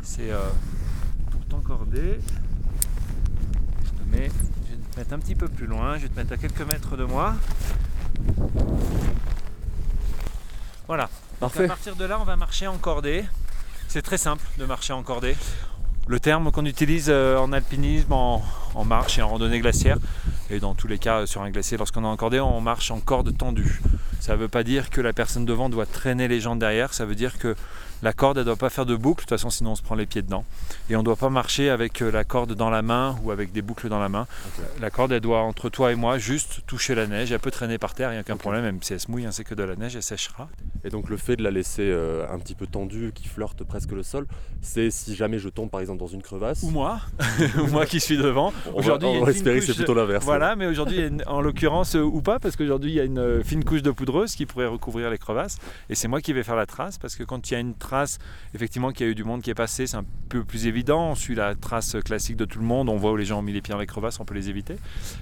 C'est 0.03 0.29
euh, 0.31 0.39
pour 1.31 1.45
t'encorder. 1.45 2.19
Je 3.85 3.89
te 3.89 4.17
mets, 4.17 4.29
te 4.97 5.01
mettre 5.01 5.13
un 5.13 5.19
petit 5.19 5.35
peu 5.35 5.47
plus 5.47 5.67
loin. 5.67 5.97
Je 5.97 6.03
vais 6.03 6.09
te 6.09 6.15
mettre 6.15 6.33
à 6.33 6.37
quelques 6.37 6.61
mètres 6.61 6.97
de 6.97 7.03
moi. 7.03 7.35
Voilà. 10.87 11.03
Donc, 11.03 11.11
à 11.51 11.53
Parfait. 11.53 11.67
partir 11.67 11.95
de 11.95 12.05
là, 12.05 12.17
on 12.19 12.23
va 12.23 12.35
marcher 12.35 12.65
en 12.65 12.77
cordée. 12.77 13.23
C'est 13.87 14.01
très 14.01 14.17
simple 14.17 14.43
de 14.57 14.65
marcher 14.65 14.93
en 14.93 15.03
cordée. 15.03 15.35
Le 16.07 16.19
terme 16.19 16.51
qu'on 16.51 16.65
utilise 16.65 17.09
euh, 17.09 17.37
en 17.37 17.53
alpinisme, 17.53 18.11
en, 18.11 18.43
en 18.77 18.85
marche 18.85 19.17
et 19.17 19.21
en 19.21 19.29
randonnée 19.29 19.59
glaciaire, 19.59 19.97
et 20.49 20.59
dans 20.59 20.75
tous 20.75 20.87
les 20.87 20.99
cas 20.99 21.21
euh, 21.21 21.25
sur 21.25 21.41
un 21.41 21.49
glacier, 21.49 21.77
lorsqu'on 21.77 22.03
est 22.03 22.07
en 22.07 22.15
cordée, 22.15 22.39
on 22.39 22.61
marche 22.61 22.91
en 22.91 22.99
corde 22.99 23.35
tendue. 23.35 23.81
Ça 24.19 24.33
ne 24.33 24.37
veut 24.37 24.47
pas 24.47 24.63
dire 24.63 24.89
que 24.89 25.01
la 25.01 25.13
personne 25.13 25.45
devant 25.45 25.69
doit 25.69 25.85
traîner 25.85 26.27
les 26.27 26.39
jambes 26.39 26.59
derrière, 26.59 26.93
ça 26.93 27.05
veut 27.05 27.15
dire 27.15 27.37
que 27.37 27.55
la 28.03 28.13
corde 28.13 28.37
ne 28.37 28.43
doit 28.43 28.55
pas 28.55 28.69
faire 28.69 28.85
de 28.85 28.95
boucle, 28.95 29.21
de 29.21 29.21
toute 29.21 29.29
façon 29.29 29.49
sinon 29.49 29.71
on 29.71 29.75
se 29.75 29.81
prend 29.81 29.95
les 29.95 30.05
pieds 30.05 30.21
dedans. 30.21 30.45
Et 30.89 30.95
on 30.95 30.99
ne 30.99 31.05
doit 31.05 31.15
pas 31.15 31.29
marcher 31.29 31.69
avec 31.69 32.01
euh, 32.01 32.11
la 32.11 32.23
corde 32.23 32.53
dans 32.53 32.69
la 32.69 32.81
main 32.81 33.15
ou 33.23 33.31
avec 33.31 33.51
des 33.51 33.61
boucles 33.61 33.89
dans 33.89 33.99
la 33.99 34.09
main. 34.09 34.27
La 34.79 34.91
corde 34.91 35.11
elle 35.11 35.21
doit 35.21 35.41
entre 35.41 35.69
toi 35.69 35.91
et 35.91 35.95
moi 35.95 36.17
juste 36.19 36.61
toucher 36.67 36.93
la 36.93 37.07
neige, 37.07 37.31
elle 37.31 37.39
peut 37.39 37.51
traîner 37.51 37.77
par 37.77 37.95
terre, 37.95 38.09
il 38.09 38.13
n'y 38.13 38.17
a 38.19 38.21
aucun 38.21 38.37
problème, 38.37 38.63
même 38.63 38.77
si 38.81 38.93
elle 38.93 38.99
se 38.99 39.09
mouille, 39.09 39.25
hein, 39.25 39.31
c'est 39.31 39.43
que 39.43 39.55
de 39.55 39.63
la 39.63 39.75
neige, 39.75 39.95
elle 39.95 40.03
séchera. 40.03 40.47
Et 40.83 40.89
donc 40.89 41.09
le 41.09 41.17
fait 41.17 41.35
de 41.35 41.43
la 41.43 41.51
laisser 41.51 41.89
euh, 41.89 42.25
un 42.31 42.37
petit 42.37 42.53
peu 42.55 42.67
tendue, 42.67 43.11
qui 43.15 43.27
flirte 43.27 43.63
presque 43.63 43.91
le 43.91 44.03
sol, 44.03 44.27
c'est 44.61 44.91
si 44.91 45.15
jamais 45.15 45.39
je 45.39 45.49
tombe 45.49 45.69
par 45.69 45.81
exemple 45.81 45.99
dans 45.99 46.07
une 46.07 46.21
crevasse. 46.21 46.61
Ou 46.63 46.69
moi, 46.69 47.01
ou 47.61 47.67
moi 47.67 47.85
qui 47.85 47.99
suis 47.99 48.17
devant. 48.17 48.53
Aujourd'hui, 48.73 49.07
on 49.09 49.23
va 49.23 49.31
que 49.33 49.61
c'est 49.61 49.73
plutôt 49.75 49.93
l'inverse. 49.93 50.23
Voilà, 50.25 50.55
mais 50.55 50.67
aujourd'hui, 50.67 50.99
une- 51.07 51.23
en 51.27 51.41
l'occurrence, 51.41 51.95
euh, 51.95 52.01
ou 52.01 52.21
pas, 52.21 52.39
parce 52.39 52.55
qu'aujourd'hui, 52.55 52.91
il 52.91 52.95
y 52.95 52.99
a 52.99 53.03
une 53.03 53.19
euh, 53.19 53.43
fine 53.43 53.63
couche 53.63 53.81
de 53.81 53.91
poudreuse 53.91 54.35
qui 54.35 54.45
pourrait 54.45 54.67
recouvrir 54.67 55.09
les 55.09 55.17
crevasses. 55.17 55.57
Et 55.89 55.95
c'est 55.95 56.07
moi 56.07 56.21
qui 56.21 56.33
vais 56.33 56.43
faire 56.43 56.55
la 56.55 56.65
trace, 56.65 56.97
parce 56.97 57.15
que 57.15 57.23
quand 57.23 57.49
il 57.49 57.53
y 57.53 57.57
a 57.57 57.59
une 57.59 57.73
trace, 57.75 58.17
effectivement, 58.53 58.91
qu'il 58.91 59.05
y 59.05 59.09
a 59.09 59.11
eu 59.11 59.15
du 59.15 59.23
monde 59.23 59.41
qui 59.41 59.49
est 59.49 59.55
passé, 59.55 59.87
c'est 59.87 59.97
un 59.97 60.05
peu 60.29 60.43
plus 60.43 60.67
évident. 60.67 61.11
On 61.11 61.15
suit 61.15 61.35
la 61.35 61.55
trace 61.55 61.95
classique 62.03 62.35
de 62.37 62.45
tout 62.45 62.59
le 62.59 62.65
monde, 62.65 62.89
on 62.89 62.97
voit 62.97 63.11
où 63.11 63.15
les 63.17 63.25
gens 63.25 63.39
ont 63.39 63.43
mis 63.43 63.53
les 63.53 63.61
pieds 63.61 63.73
dans 63.73 63.79
les 63.79 63.87
crevasses, 63.87 64.19
on 64.19 64.25
peut 64.25 64.35
les 64.35 64.49
éviter. 64.49 64.75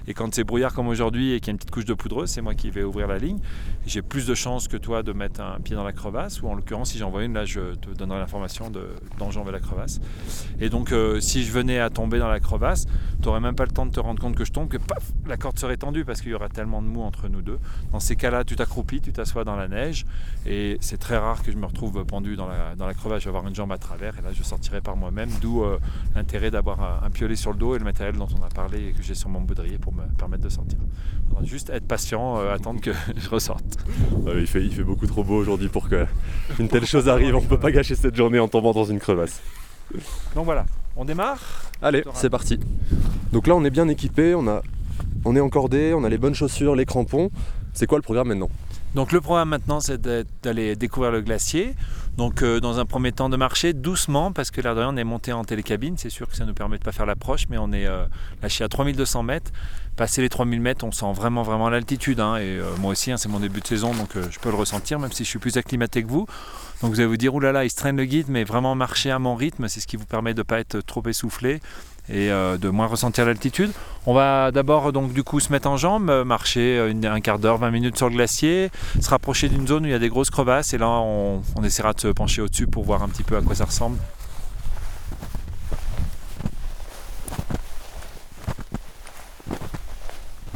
Et 0.08 0.14
quand 0.14 0.34
c'est 0.34 0.44
brouillard 0.44 0.74
comme 0.74 0.88
aujourd'hui 0.88 1.32
et 1.32 1.40
qu'il 1.40 1.48
y 1.48 1.50
a 1.50 1.52
une 1.52 1.58
petite 1.58 1.70
couche 1.70 1.84
de 1.84 1.94
poudreuse, 1.94 2.28
c'est 2.30 2.42
moi 2.42 2.54
qui 2.54 2.70
vais 2.70 2.82
ouvrir 2.82 3.06
la 3.06 3.18
ligne. 3.18 3.38
J'ai 3.86 4.02
plus 4.02 4.26
de 4.26 4.34
chances 4.34 4.68
que 4.68 4.76
toi 4.76 5.02
de 5.02 5.12
mettre 5.12 5.40
un 5.40 5.58
pied 5.60 5.76
dans 5.76 5.84
la 5.84 5.92
crevasse, 5.92 6.42
ou 6.42 6.48
en 6.48 6.54
l'occurrence, 6.54 6.90
si 6.90 6.98
j'en 6.98 7.10
vois 7.10 7.24
une, 7.24 7.34
là, 7.34 7.44
je 7.44 7.74
te 7.76 7.90
donnerai 7.96 8.18
l'information 8.18 8.70
de 8.70 8.88
danger 9.18 9.38
envers 9.40 9.52
la 9.52 9.60
crevasse. 9.60 10.00
Et 10.60 10.68
donc, 10.68 10.92
euh, 10.92 11.20
si 11.20 11.44
je 11.44 11.52
venais 11.52 11.78
à 11.78 11.90
tomber 11.90 12.18
dans 12.18 12.28
la 12.28 12.40
crevasse, 12.40 12.86
tu 13.26 13.30
n'aurais 13.30 13.40
même 13.40 13.56
pas 13.56 13.64
le 13.64 13.72
temps 13.72 13.86
de 13.86 13.90
te 13.90 13.98
rendre 13.98 14.20
compte 14.20 14.36
que 14.36 14.44
je 14.44 14.52
tombe, 14.52 14.68
que 14.68 14.76
paf, 14.76 15.02
la 15.26 15.36
corde 15.36 15.58
serait 15.58 15.76
tendue 15.76 16.04
parce 16.04 16.20
qu'il 16.20 16.30
y 16.30 16.34
aura 16.34 16.48
tellement 16.48 16.80
de 16.80 16.86
mou 16.86 17.02
entre 17.02 17.26
nous 17.26 17.42
deux. 17.42 17.58
Dans 17.90 17.98
ces 17.98 18.14
cas-là, 18.14 18.44
tu 18.44 18.54
t'accroupis, 18.54 19.00
tu 19.00 19.12
t'assois 19.12 19.42
dans 19.42 19.56
la 19.56 19.66
neige 19.66 20.06
et 20.46 20.78
c'est 20.80 20.96
très 20.96 21.18
rare 21.18 21.42
que 21.42 21.50
je 21.50 21.56
me 21.56 21.66
retrouve 21.66 22.04
pendu 22.04 22.36
dans 22.36 22.46
la, 22.46 22.76
dans 22.76 22.86
la 22.86 22.94
crevasse. 22.94 23.22
Je 23.22 23.24
vais 23.24 23.30
avoir 23.30 23.48
une 23.48 23.54
jambe 23.56 23.72
à 23.72 23.78
travers 23.78 24.16
et 24.16 24.22
là, 24.22 24.28
je 24.32 24.44
sortirai 24.44 24.80
par 24.80 24.96
moi-même. 24.96 25.28
D'où 25.40 25.64
euh, 25.64 25.80
l'intérêt 26.14 26.52
d'avoir 26.52 26.80
un, 26.80 27.04
un 27.04 27.10
piolet 27.10 27.34
sur 27.34 27.50
le 27.50 27.58
dos 27.58 27.74
et 27.74 27.80
le 27.80 27.84
matériel 27.84 28.14
dont 28.14 28.28
on 28.40 28.44
a 28.44 28.48
parlé 28.48 28.90
et 28.90 28.92
que 28.92 29.02
j'ai 29.02 29.16
sur 29.16 29.28
mon 29.28 29.40
baudrier 29.40 29.78
pour 29.78 29.92
me 29.92 30.04
permettre 30.16 30.44
de 30.44 30.48
sortir. 30.48 30.78
Faudra 31.28 31.42
juste 31.42 31.70
être 31.70 31.88
patient, 31.88 32.38
euh, 32.38 32.54
attendre 32.54 32.80
que 32.80 32.92
je 33.16 33.28
ressorte. 33.28 33.84
Euh, 34.28 34.40
il, 34.40 34.46
fait, 34.46 34.62
il 34.64 34.72
fait 34.72 34.84
beaucoup 34.84 35.08
trop 35.08 35.24
beau 35.24 35.34
aujourd'hui 35.34 35.68
pour 35.68 35.88
que 35.88 36.06
une 36.60 36.68
telle 36.68 36.86
chose 36.86 37.08
arrive. 37.08 37.34
On 37.34 37.40
peut 37.40 37.58
pas 37.58 37.72
gâcher 37.72 37.96
cette 37.96 38.14
journée 38.14 38.38
en 38.38 38.46
tombant 38.46 38.72
dans 38.72 38.84
une 38.84 39.00
crevasse. 39.00 39.42
Donc 40.36 40.44
voilà, 40.44 40.64
on 40.96 41.04
démarre. 41.04 41.38
Allez, 41.82 42.04
c'est 42.14 42.30
parti. 42.30 42.58
Donc 43.32 43.46
là, 43.46 43.54
on 43.54 43.64
est 43.64 43.70
bien 43.70 43.88
équipé, 43.88 44.34
on, 44.34 44.48
a, 44.48 44.62
on 45.24 45.36
est 45.36 45.40
encordé, 45.40 45.92
on 45.94 46.04
a 46.04 46.08
les 46.08 46.18
bonnes 46.18 46.34
chaussures, 46.34 46.74
les 46.74 46.86
crampons. 46.86 47.30
C'est 47.74 47.86
quoi 47.86 47.98
le 47.98 48.02
programme 48.02 48.28
maintenant? 48.28 48.48
Donc 48.94 49.12
le 49.12 49.20
programme 49.20 49.50
maintenant, 49.50 49.80
c'est 49.80 50.00
d'aller 50.42 50.76
découvrir 50.76 51.12
le 51.12 51.20
glacier. 51.20 51.74
Donc 52.16 52.42
euh, 52.42 52.60
dans 52.60 52.78
un 52.78 52.86
premier 52.86 53.12
temps 53.12 53.28
de 53.28 53.36
marcher 53.36 53.74
doucement 53.74 54.32
parce 54.32 54.50
que 54.50 54.62
l'air 54.62 54.74
on 54.78 54.96
est 54.96 55.04
monté 55.04 55.32
en 55.34 55.44
télécabine. 55.44 55.98
C'est 55.98 56.08
sûr 56.10 56.28
que 56.28 56.34
ça 56.36 56.46
nous 56.46 56.54
permet 56.54 56.78
de 56.78 56.84
pas 56.84 56.92
faire 56.92 57.04
l'approche, 57.04 57.44
mais 57.50 57.58
on 57.58 57.72
est 57.72 57.86
euh, 57.86 58.06
lâché 58.42 58.64
à 58.64 58.68
3200 58.68 59.22
mètres. 59.22 59.50
Passer 59.96 60.22
les 60.22 60.28
3000 60.28 60.60
mètres, 60.60 60.84
on 60.84 60.92
sent 60.92 61.12
vraiment 61.14 61.42
vraiment 61.42 61.68
l'altitude. 61.68 62.20
hein. 62.20 62.36
et 62.36 62.58
euh, 62.58 62.64
moi 62.80 62.92
aussi, 62.92 63.12
hein, 63.12 63.16
c'est 63.18 63.28
mon 63.28 63.40
début 63.40 63.60
de 63.60 63.66
saison, 63.66 63.94
donc 63.94 64.10
je 64.14 64.38
peux 64.38 64.50
le 64.50 64.56
ressentir, 64.56 64.98
même 64.98 65.12
si 65.12 65.24
je 65.24 65.28
suis 65.28 65.38
plus 65.38 65.56
acclimaté 65.56 66.02
que 66.02 66.08
vous. 66.08 66.26
Donc 66.82 66.90
vous 66.92 67.00
allez 67.00 67.06
vous 67.06 67.16
dire, 67.16 67.34
oulala, 67.34 67.64
il 67.64 67.70
se 67.70 67.76
traîne 67.76 67.96
le 67.96 68.04
guide, 68.04 68.26
mais 68.28 68.44
vraiment 68.44 68.74
marcher 68.74 69.10
à 69.10 69.18
mon 69.18 69.34
rythme, 69.34 69.68
c'est 69.68 69.80
ce 69.80 69.86
qui 69.86 69.96
vous 69.96 70.04
permet 70.04 70.34
de 70.34 70.40
ne 70.40 70.42
pas 70.42 70.58
être 70.58 70.80
trop 70.80 71.02
essoufflé 71.06 71.60
et 72.08 72.30
euh, 72.30 72.56
de 72.56 72.68
moins 72.68 72.86
ressentir 72.86 73.26
l'altitude. 73.26 73.72
On 74.06 74.14
va 74.14 74.52
d'abord 74.52 74.92
donc 74.92 75.12
du 75.12 75.24
coup 75.24 75.40
se 75.40 75.50
mettre 75.50 75.68
en 75.68 75.76
jambes, 75.76 76.08
euh, 76.10 76.24
marcher 76.24 76.78
euh, 76.78 76.92
un 77.04 77.20
quart 77.20 77.38
d'heure, 77.38 77.58
20 77.58 77.70
minutes 77.70 77.96
sur 77.96 78.08
le 78.08 78.14
glacier, 78.14 78.70
se 79.00 79.10
rapprocher 79.10 79.48
d'une 79.48 79.66
zone 79.66 79.84
où 79.84 79.86
il 79.86 79.92
y 79.92 79.94
a 79.94 79.98
des 79.98 80.08
grosses 80.08 80.30
crevasses 80.30 80.72
et 80.72 80.78
là 80.78 80.88
on, 80.88 81.42
essaiera 81.64 81.92
de 81.92 82.00
se 82.00 82.08
pencher 82.08 82.42
au-dessus 82.42 82.66
pour 82.66 82.84
voir 82.84 83.02
un 83.02 83.08
petit 83.08 83.24
peu 83.24 83.36
à 83.36 83.42
quoi 83.42 83.54
ça 83.54 83.64
ressemble. 83.64 83.98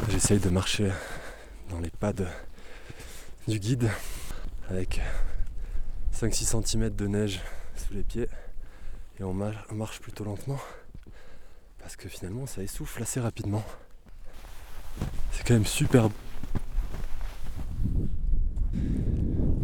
J'essaye 0.09 0.39
de 0.39 0.49
marcher 0.49 0.89
dans 1.69 1.79
les 1.79 1.89
pas 1.89 2.13
du 3.47 3.59
guide 3.59 3.89
avec 4.69 5.01
5-6 6.13 6.63
cm 6.63 6.89
de 6.95 7.07
neige 7.07 7.41
sous 7.75 7.93
les 7.93 8.03
pieds 8.03 8.29
et 9.19 9.23
on 9.23 9.33
marche 9.33 9.99
plutôt 9.99 10.23
lentement 10.23 10.59
parce 11.81 11.95
que 11.95 12.07
finalement 12.07 12.45
ça 12.45 12.63
essouffle 12.63 13.01
assez 13.01 13.19
rapidement. 13.19 13.63
C'est 15.31 15.45
quand 15.45 15.53
même 15.53 15.65
super 15.65 16.09
beau. 16.09 16.15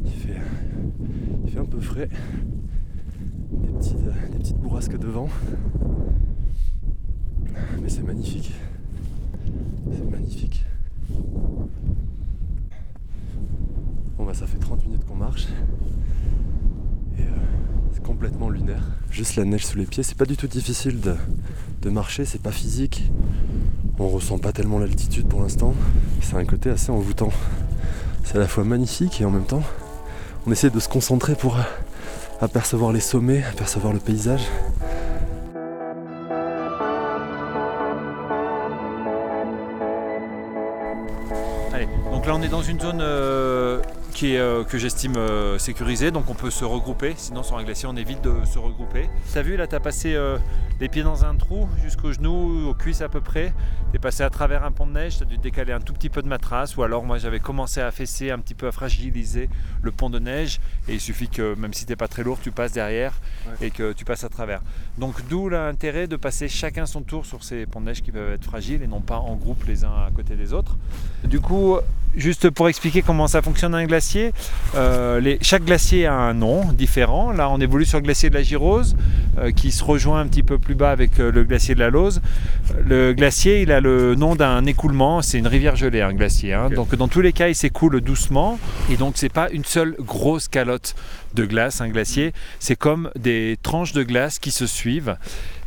Il 0.05 0.11
fait, 0.11 0.41
il 1.45 1.51
fait 1.51 1.59
un 1.59 1.65
peu 1.65 1.79
frais. 1.79 2.09
Des 3.51 3.67
petites, 3.69 4.31
petites 4.37 4.57
bourrasques 4.57 4.97
de 4.97 5.07
vent. 5.07 5.29
Mais 7.81 7.89
c'est 7.89 8.03
magnifique. 8.03 8.53
C'est 9.91 10.09
magnifique. 10.09 10.65
Bon 14.17 14.25
bah 14.25 14.33
ça 14.33 14.47
fait 14.47 14.57
30 14.59 14.85
minutes 14.85 15.05
qu'on 15.05 15.15
marche. 15.15 15.47
Et 17.17 17.21
euh, 17.21 17.25
c'est 17.97 18.03
complètement 18.03 18.49
lunaire. 18.49 18.83
Juste 19.09 19.37
la 19.37 19.45
neige 19.45 19.65
sous 19.65 19.77
les 19.77 19.85
pieds, 19.85 20.03
c'est 20.03 20.17
pas 20.17 20.25
du 20.25 20.37
tout 20.37 20.45
difficile 20.47 20.99
de, 20.99 21.15
de 21.81 21.89
marcher, 21.89 22.25
c'est 22.25 22.41
pas 22.41 22.51
physique. 22.51 23.09
On 23.97 24.07
ressent 24.07 24.37
pas 24.37 24.51
tellement 24.51 24.77
l'altitude 24.77 25.27
pour 25.27 25.41
l'instant. 25.41 25.73
C'est 26.21 26.35
un 26.35 26.45
côté 26.45 26.69
assez 26.69 26.91
envoûtant. 26.91 27.31
C'est 28.23 28.35
à 28.35 28.39
la 28.39 28.47
fois 28.47 28.63
magnifique 28.63 29.19
et 29.19 29.25
en 29.25 29.31
même 29.31 29.45
temps, 29.45 29.63
on 30.45 30.51
essaie 30.51 30.69
de 30.69 30.79
se 30.79 30.87
concentrer 30.89 31.33
pour 31.33 31.57
euh, 31.57 31.61
apercevoir 32.39 32.91
les 32.91 32.99
sommets, 32.99 33.43
apercevoir 33.43 33.93
le 33.93 33.99
paysage. 33.99 34.43
Allez, 41.73 41.87
donc 42.11 42.27
là 42.27 42.35
on 42.35 42.41
est 42.43 42.49
dans 42.49 42.61
une 42.61 42.79
zone 42.79 42.99
euh, 43.01 43.46
euh, 44.23 44.63
que 44.63 44.77
j'estime 44.77 45.15
euh, 45.15 45.57
sécurisée, 45.57 46.11
donc 46.11 46.29
on 46.29 46.33
peut 46.33 46.49
se 46.49 46.65
regrouper, 46.65 47.13
sinon 47.17 47.43
sur 47.43 47.57
un 47.57 47.63
glacier 47.63 47.87
on 47.87 47.95
évite 47.95 48.21
de 48.21 48.33
se 48.45 48.57
regrouper. 48.57 49.09
T'as 49.33 49.41
vu 49.41 49.57
là, 49.57 49.67
t'as 49.67 49.79
passé 49.79 50.15
euh, 50.15 50.37
les 50.79 50.89
pieds 50.89 51.03
dans 51.03 51.25
un 51.25 51.35
trou 51.35 51.67
jusqu'aux 51.83 52.13
genoux, 52.13 52.69
aux 52.69 52.73
cuisses 52.73 53.01
à 53.01 53.09
peu 53.09 53.21
près, 53.21 53.53
t'es 53.91 53.99
passé 53.99 54.23
à 54.23 54.29
travers 54.29 54.63
un 54.63 54.71
pont 54.71 54.85
de 54.85 54.91
neige, 54.91 55.17
t'as 55.19 55.25
dû 55.25 55.37
décaler 55.37 55.73
un 55.73 55.79
tout 55.79 55.93
petit 55.93 56.09
peu 56.09 56.21
de 56.21 56.27
materasse, 56.27 56.77
ou 56.77 56.83
alors 56.83 57.03
moi 57.03 57.17
j'avais 57.17 57.39
commencé 57.39 57.81
à 57.81 57.89
fesser 57.91 58.31
un 58.31 58.39
petit 58.39 58.53
peu 58.53 58.67
à 58.67 58.71
fragiliser 58.71 59.49
le 59.81 59.91
pont 59.91 60.09
de 60.09 60.19
neige, 60.19 60.59
et 60.87 60.93
il 60.93 60.99
suffit 60.99 61.29
que 61.29 61.55
même 61.55 61.73
si 61.73 61.85
t'es 61.85 61.95
pas 61.95 62.07
très 62.07 62.23
lourd, 62.23 62.37
tu 62.41 62.51
passes 62.51 62.73
derrière 62.73 63.13
et 63.61 63.71
que 63.71 63.93
tu 63.93 64.05
passes 64.05 64.23
à 64.23 64.29
travers. 64.29 64.61
Donc 64.97 65.27
d'où 65.29 65.49
l'intérêt 65.49 66.07
de 66.07 66.15
passer 66.15 66.47
chacun 66.47 66.85
son 66.85 67.01
tour 67.01 67.25
sur 67.25 67.43
ces 67.43 67.65
ponts 67.65 67.81
de 67.81 67.87
neige 67.87 68.01
qui 68.01 68.11
peuvent 68.11 68.33
être 68.33 68.43
fragiles 68.45 68.83
et 68.83 68.87
non 68.87 69.01
pas 69.01 69.17
en 69.17 69.35
groupe 69.35 69.63
les 69.67 69.83
uns 69.83 70.05
à 70.07 70.11
côté 70.15 70.35
des 70.35 70.53
autres. 70.53 70.77
Du 71.23 71.39
coup, 71.39 71.77
juste 72.15 72.49
pour 72.49 72.69
expliquer 72.69 73.01
comment 73.01 73.27
ça 73.27 73.41
fonctionne 73.41 73.73
un 73.75 73.85
glacier, 73.85 74.33
euh, 74.75 75.19
les- 75.19 75.39
chaque 75.41 75.65
glacier 75.65 76.05
a 76.05 76.13
un 76.13 76.33
nom 76.33 76.71
différent. 76.71 77.31
Là, 77.31 77.49
on 77.49 77.59
évolue 77.59 77.85
sur 77.85 77.97
le 77.99 78.03
glacier 78.03 78.29
de 78.29 78.35
la 78.35 78.43
Girose, 78.43 78.95
euh, 79.37 79.51
qui 79.51 79.71
se 79.71 79.83
rejoint 79.83 80.19
un 80.19 80.27
petit 80.27 80.43
peu 80.43 80.57
plus 80.57 80.66
bas 80.75 80.91
avec 80.91 81.19
euh, 81.19 81.31
le 81.31 81.43
glacier 81.43 81.75
de 81.75 81.79
la 81.79 81.89
Lose. 81.89 82.21
Le 82.85 83.13
glacier, 83.13 83.61
il 83.61 83.71
a 83.71 83.79
le 83.81 84.15
nom 84.15 84.35
d'un 84.35 84.65
écoulement. 84.65 85.21
C'est 85.21 85.37
une 85.39 85.47
rivière 85.47 85.75
gelée, 85.75 86.01
un 86.01 86.13
glacier. 86.13 86.53
hein. 86.53 86.69
Donc, 86.69 86.95
dans 86.95 87.07
tous 87.07 87.21
les 87.21 87.33
cas, 87.33 87.47
il 87.47 87.55
s'écoule 87.55 88.01
doucement. 88.01 88.59
Et 88.91 88.95
donc, 88.97 89.13
c'est 89.15 89.29
pas 89.31 89.49
une 89.49 89.65
seule 89.65 89.95
grosse 89.99 90.47
calotte 90.47 90.95
de 91.37 91.45
glace, 91.45 91.81
un 91.81 91.89
glacier. 91.89 92.33
C'est 92.59 92.75
comme 92.75 93.11
des 93.17 93.57
tranches 93.61 93.93
de 93.93 94.03
glace 94.03 94.39
qui 94.39 94.51
se 94.51 94.65
suivent. 94.65 95.17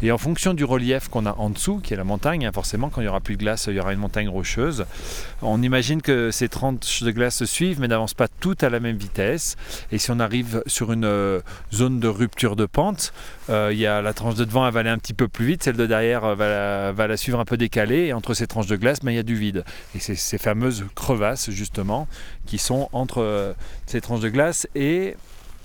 Et 0.03 0.11
en 0.11 0.19
fonction 0.19 0.55
du 0.55 0.65
relief 0.65 1.09
qu'on 1.09 1.27
a 1.27 1.35
en 1.37 1.51
dessous, 1.51 1.79
qui 1.79 1.95
est 1.95 1.97
la 1.97 2.05
montagne, 2.05 2.47
hein, 2.47 2.53
forcément, 2.53 2.89
quand 2.89 3.01
il 3.01 3.05
n'y 3.05 3.09
aura 3.09 3.21
plus 3.21 3.37
de 3.37 3.41
glace, 3.41 3.67
il 3.69 3.77
y 3.77 3.81
aura 3.81 3.93
une 3.93 3.99
montagne 3.99 4.29
rocheuse. 4.29 4.87
On 5.43 5.63
imagine 5.63 6.03
que 6.03 6.31
ces 6.31 6.49
tranches 6.49 7.03
de 7.03 7.11
glace 7.11 7.37
se 7.37 7.47
suivent, 7.47 7.81
mais 7.81 7.87
n'avancent 7.87 8.15
pas 8.15 8.27
toutes 8.27 8.65
à 8.65 8.71
la 8.71 8.81
même 8.81 8.97
vitesse. 8.97 9.57
Et 9.93 9.99
si 9.99 10.11
on 10.11 10.19
arrive 10.19 10.63
sur 10.67 10.93
une 10.93 11.05
euh, 11.05 11.41
zone 11.73 12.01
de 12.01 12.09
rupture 12.09 12.57
de 12.57 12.67
pente, 12.67 13.13
euh, 13.51 13.69
il 13.73 13.79
y 13.79 13.87
a 13.87 14.03
la 14.03 14.13
tranche 14.13 14.35
de 14.35 14.45
devant, 14.45 14.67
elle 14.67 14.73
va 14.73 14.81
aller 14.81 14.91
un 14.91 14.99
petit 14.99 15.15
peu 15.15 15.29
plus 15.29 15.47
vite, 15.47 15.63
celle 15.63 15.77
de 15.77 15.87
derrière 15.87 16.25
euh, 16.25 16.93
va 16.93 17.07
la, 17.07 17.17
suivre 17.17 17.39
un 17.39 17.45
peu 17.45 17.59
décalée. 17.59 18.07
Et 18.07 18.13
entre 18.13 18.35
ces 18.35 18.47
tranches 18.47 18.67
de 18.67 18.77
glace, 18.77 19.01
ben, 19.03 19.13
il 19.13 19.17
y 19.17 19.21
a 19.21 19.23
du 19.23 19.37
vide. 19.37 19.65
Et 19.95 20.01
c'est 20.01 20.17
ces 20.17 20.39
fameuses 20.39 20.85
crevasses, 20.95 21.51
justement, 21.51 22.09
qui 22.47 22.59
sont 22.59 22.89
entre 22.93 23.55
ces 23.87 24.01
tranches 24.01 24.21
de 24.21 24.31
glace 24.31 24.67
et 24.75 25.15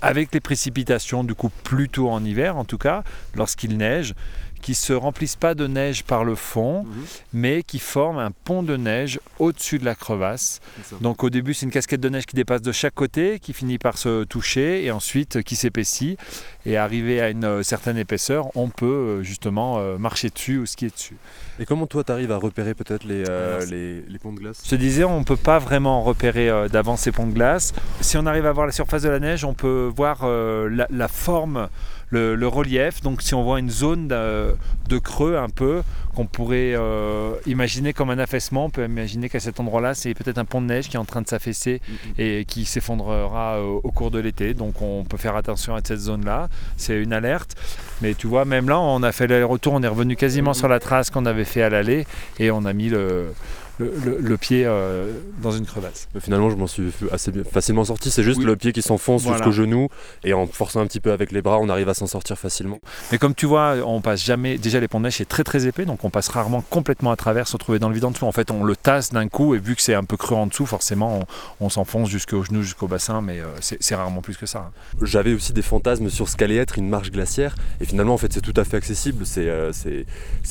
avec 0.02 0.32
les 0.32 0.40
précipitations, 0.40 1.24
du 1.24 1.34
coup 1.34 1.50
plutôt 1.64 2.10
en 2.10 2.24
hiver 2.24 2.56
en 2.56 2.64
tout 2.64 2.78
cas, 2.78 3.02
lorsqu'il 3.34 3.76
neige, 3.76 4.14
qui 4.60 4.74
se 4.74 4.92
remplissent 4.92 5.36
pas 5.36 5.54
de 5.54 5.66
neige 5.66 6.04
par 6.04 6.24
le 6.24 6.34
fond, 6.34 6.86
mais 7.32 7.62
qui 7.62 7.78
forment 7.78 8.18
un 8.18 8.30
pont 8.30 8.62
de 8.62 8.76
neige 8.76 9.20
au-dessus 9.38 9.78
de 9.78 9.84
la 9.84 9.94
crevasse. 9.94 10.60
Donc 11.00 11.24
au 11.24 11.30
début, 11.30 11.54
c'est 11.54 11.66
une 11.66 11.72
casquette 11.72 12.00
de 12.00 12.08
neige 12.08 12.26
qui 12.26 12.36
dépasse 12.36 12.62
de 12.62 12.72
chaque 12.72 12.94
côté, 12.94 13.38
qui 13.38 13.52
finit 13.52 13.78
par 13.78 13.98
se 13.98 14.24
toucher 14.24 14.84
et 14.84 14.90
ensuite 14.90 15.36
euh, 15.36 15.42
qui 15.42 15.56
s'épaissit. 15.56 16.18
Et 16.64 16.76
arrivé 16.76 17.20
à 17.20 17.30
une 17.30 17.44
euh, 17.44 17.62
certaine 17.62 17.96
épaisseur, 17.96 18.48
on 18.56 18.68
peut 18.68 18.86
euh, 18.86 19.22
justement 19.22 19.78
euh, 19.78 19.98
marcher 19.98 20.30
dessus 20.30 20.58
ou 20.58 20.66
skier 20.66 20.90
dessus. 20.90 21.16
Et 21.60 21.64
comment 21.64 21.86
toi 21.86 22.02
t'arrives 22.02 22.32
à 22.32 22.38
repérer 22.38 22.74
peut-être 22.74 23.04
les, 23.04 23.24
Alors, 23.24 23.60
les, 23.70 24.02
les 24.02 24.18
ponts 24.18 24.32
de 24.32 24.40
glace? 24.40 24.62
Je 24.64 24.70
te 24.70 24.74
disais, 24.74 25.04
on 25.04 25.20
ne 25.20 25.24
peut 25.24 25.36
pas 25.36 25.58
vraiment 25.60 26.02
repérer 26.02 26.50
d'avance 26.68 27.02
ces 27.02 27.12
ponts 27.12 27.26
de 27.26 27.32
glace. 27.32 27.72
Si 28.00 28.16
on 28.16 28.26
arrive 28.26 28.46
à 28.46 28.52
voir 28.52 28.66
la 28.66 28.72
surface 28.72 29.02
de 29.02 29.08
la 29.08 29.20
neige, 29.20 29.44
on 29.44 29.54
peut 29.54 29.90
voir 29.94 30.26
la, 30.26 30.86
la 30.90 31.08
forme, 31.08 31.68
le, 32.10 32.34
le 32.34 32.48
relief. 32.48 33.00
Donc 33.02 33.22
si 33.22 33.34
on 33.34 33.42
voit 33.42 33.58
une 33.58 33.70
zone 33.70 34.08
de, 34.08 34.54
de 34.88 34.98
creux 34.98 35.36
un 35.36 35.48
peu, 35.48 35.82
qu'on 36.16 36.26
pourrait 36.26 36.72
euh, 36.74 37.34
imaginer 37.44 37.92
comme 37.92 38.08
un 38.08 38.18
affaissement, 38.18 38.64
on 38.64 38.70
peut 38.70 38.84
imaginer 38.84 39.28
qu'à 39.28 39.38
cet 39.38 39.60
endroit-là, 39.60 39.92
c'est 39.94 40.14
peut-être 40.14 40.38
un 40.38 40.46
pont 40.46 40.62
de 40.62 40.66
neige 40.66 40.88
qui 40.88 40.96
est 40.96 40.98
en 40.98 41.04
train 41.04 41.20
de 41.20 41.28
s'affaisser 41.28 41.82
et 42.18 42.46
qui 42.46 42.64
s'effondrera 42.64 43.56
euh, 43.56 43.78
au 43.82 43.90
cours 43.90 44.10
de 44.10 44.18
l'été. 44.18 44.54
Donc 44.54 44.80
on 44.80 45.04
peut 45.04 45.18
faire 45.18 45.36
attention 45.36 45.74
à 45.74 45.80
cette 45.84 45.98
zone-là. 45.98 46.48
C'est 46.78 47.00
une 47.00 47.12
alerte. 47.12 47.54
Mais 48.00 48.14
tu 48.14 48.26
vois, 48.26 48.46
même 48.46 48.68
là, 48.68 48.80
on 48.80 49.02
a 49.02 49.12
fait 49.12 49.26
l'aller-retour, 49.26 49.74
on 49.74 49.82
est 49.82 49.88
revenu 49.88 50.16
quasiment 50.16 50.54
sur 50.54 50.68
la 50.68 50.80
trace 50.80 51.10
qu'on 51.10 51.26
avait 51.26 51.44
fait 51.44 51.62
à 51.62 51.68
l'aller 51.68 52.06
et 52.38 52.50
on 52.50 52.64
a 52.64 52.72
mis 52.72 52.88
le, 52.88 53.32
le, 53.78 53.92
le- 54.04 54.18
le 54.20 54.36
pied 54.36 54.64
euh, 54.64 55.12
dans 55.42 55.52
une 55.52 55.66
crevasse. 55.66 56.08
Finalement, 56.20 56.50
je 56.50 56.56
m'en 56.56 56.66
suis 56.66 56.92
assez 57.12 57.30
facilement 57.50 57.84
sorti. 57.84 58.10
C'est 58.10 58.22
juste 58.22 58.38
Oui. 58.38 58.44
le 58.44 58.56
pied 58.56 58.72
qui 58.72 58.82
s'enfonce 58.82 59.22
Voilà. 59.22 59.38
jusqu'au 59.38 59.52
genou 59.52 59.88
et 60.24 60.32
en 60.32 60.46
forçant 60.46 60.80
un 60.80 60.86
petit 60.86 61.00
peu 61.00 61.12
avec 61.12 61.32
les 61.32 61.42
bras, 61.42 61.58
on 61.58 61.68
arrive 61.68 61.88
à 61.88 61.94
s'en 61.94 62.06
sortir 62.06 62.38
facilement. 62.38 62.78
Mais 63.12 63.18
comme 63.18 63.34
tu 63.34 63.46
vois, 63.46 63.74
on 63.84 64.00
passe 64.00 64.24
jamais. 64.24 64.58
Déjà, 64.58 64.80
les 64.80 64.88
ponts 64.88 64.98
de 64.98 65.04
neige 65.04 65.16
c'est 65.16 65.28
très 65.28 65.44
très 65.44 65.66
épais, 65.66 65.84
donc 65.84 66.04
on 66.04 66.10
passe 66.10 66.28
rarement 66.28 66.62
complètement 66.70 67.10
à 67.10 67.16
travers, 67.16 67.48
se 67.48 67.52
retrouver 67.52 67.78
dans 67.78 67.88
le 67.88 67.94
vide 67.94 68.04
en 68.04 68.10
dessous. 68.10 68.26
En 68.26 68.32
fait, 68.32 68.50
on 68.50 68.64
le 68.64 68.76
tasse 68.76 69.12
d'un 69.12 69.28
coup, 69.28 69.54
et 69.54 69.58
vu 69.58 69.76
que 69.76 69.82
c'est 69.82 69.94
un 69.94 70.04
peu 70.04 70.16
creux 70.16 70.36
en 70.36 70.46
dessous, 70.46 70.66
forcément, 70.66 71.20
on, 71.60 71.66
on 71.66 71.68
s'enfonce 71.68 72.08
jusqu'au 72.08 72.42
genou, 72.42 72.62
jusqu'au 72.62 72.88
bassin, 72.88 73.20
mais 73.20 73.40
euh, 73.40 73.46
c'est 73.60 73.94
rarement 73.94 74.22
plus 74.22 74.36
que 74.36 74.46
ça. 74.46 74.70
J'avais 75.02 75.34
aussi 75.34 75.52
des 75.52 75.62
fantasmes 75.62 76.08
sur 76.08 76.28
ce 76.28 76.36
qu'allait 76.36 76.56
être 76.56 76.78
une 76.78 76.88
marche 76.88 77.10
glaciaire 77.10 77.54
et 77.80 77.84
finalement, 77.84 78.14
en 78.14 78.18
fait, 78.18 78.32
c'est 78.32 78.40
tout 78.40 78.54
à 78.56 78.64
fait 78.64 78.76
accessible. 78.78 79.26
C'est, 79.26 79.48
euh, 79.48 79.72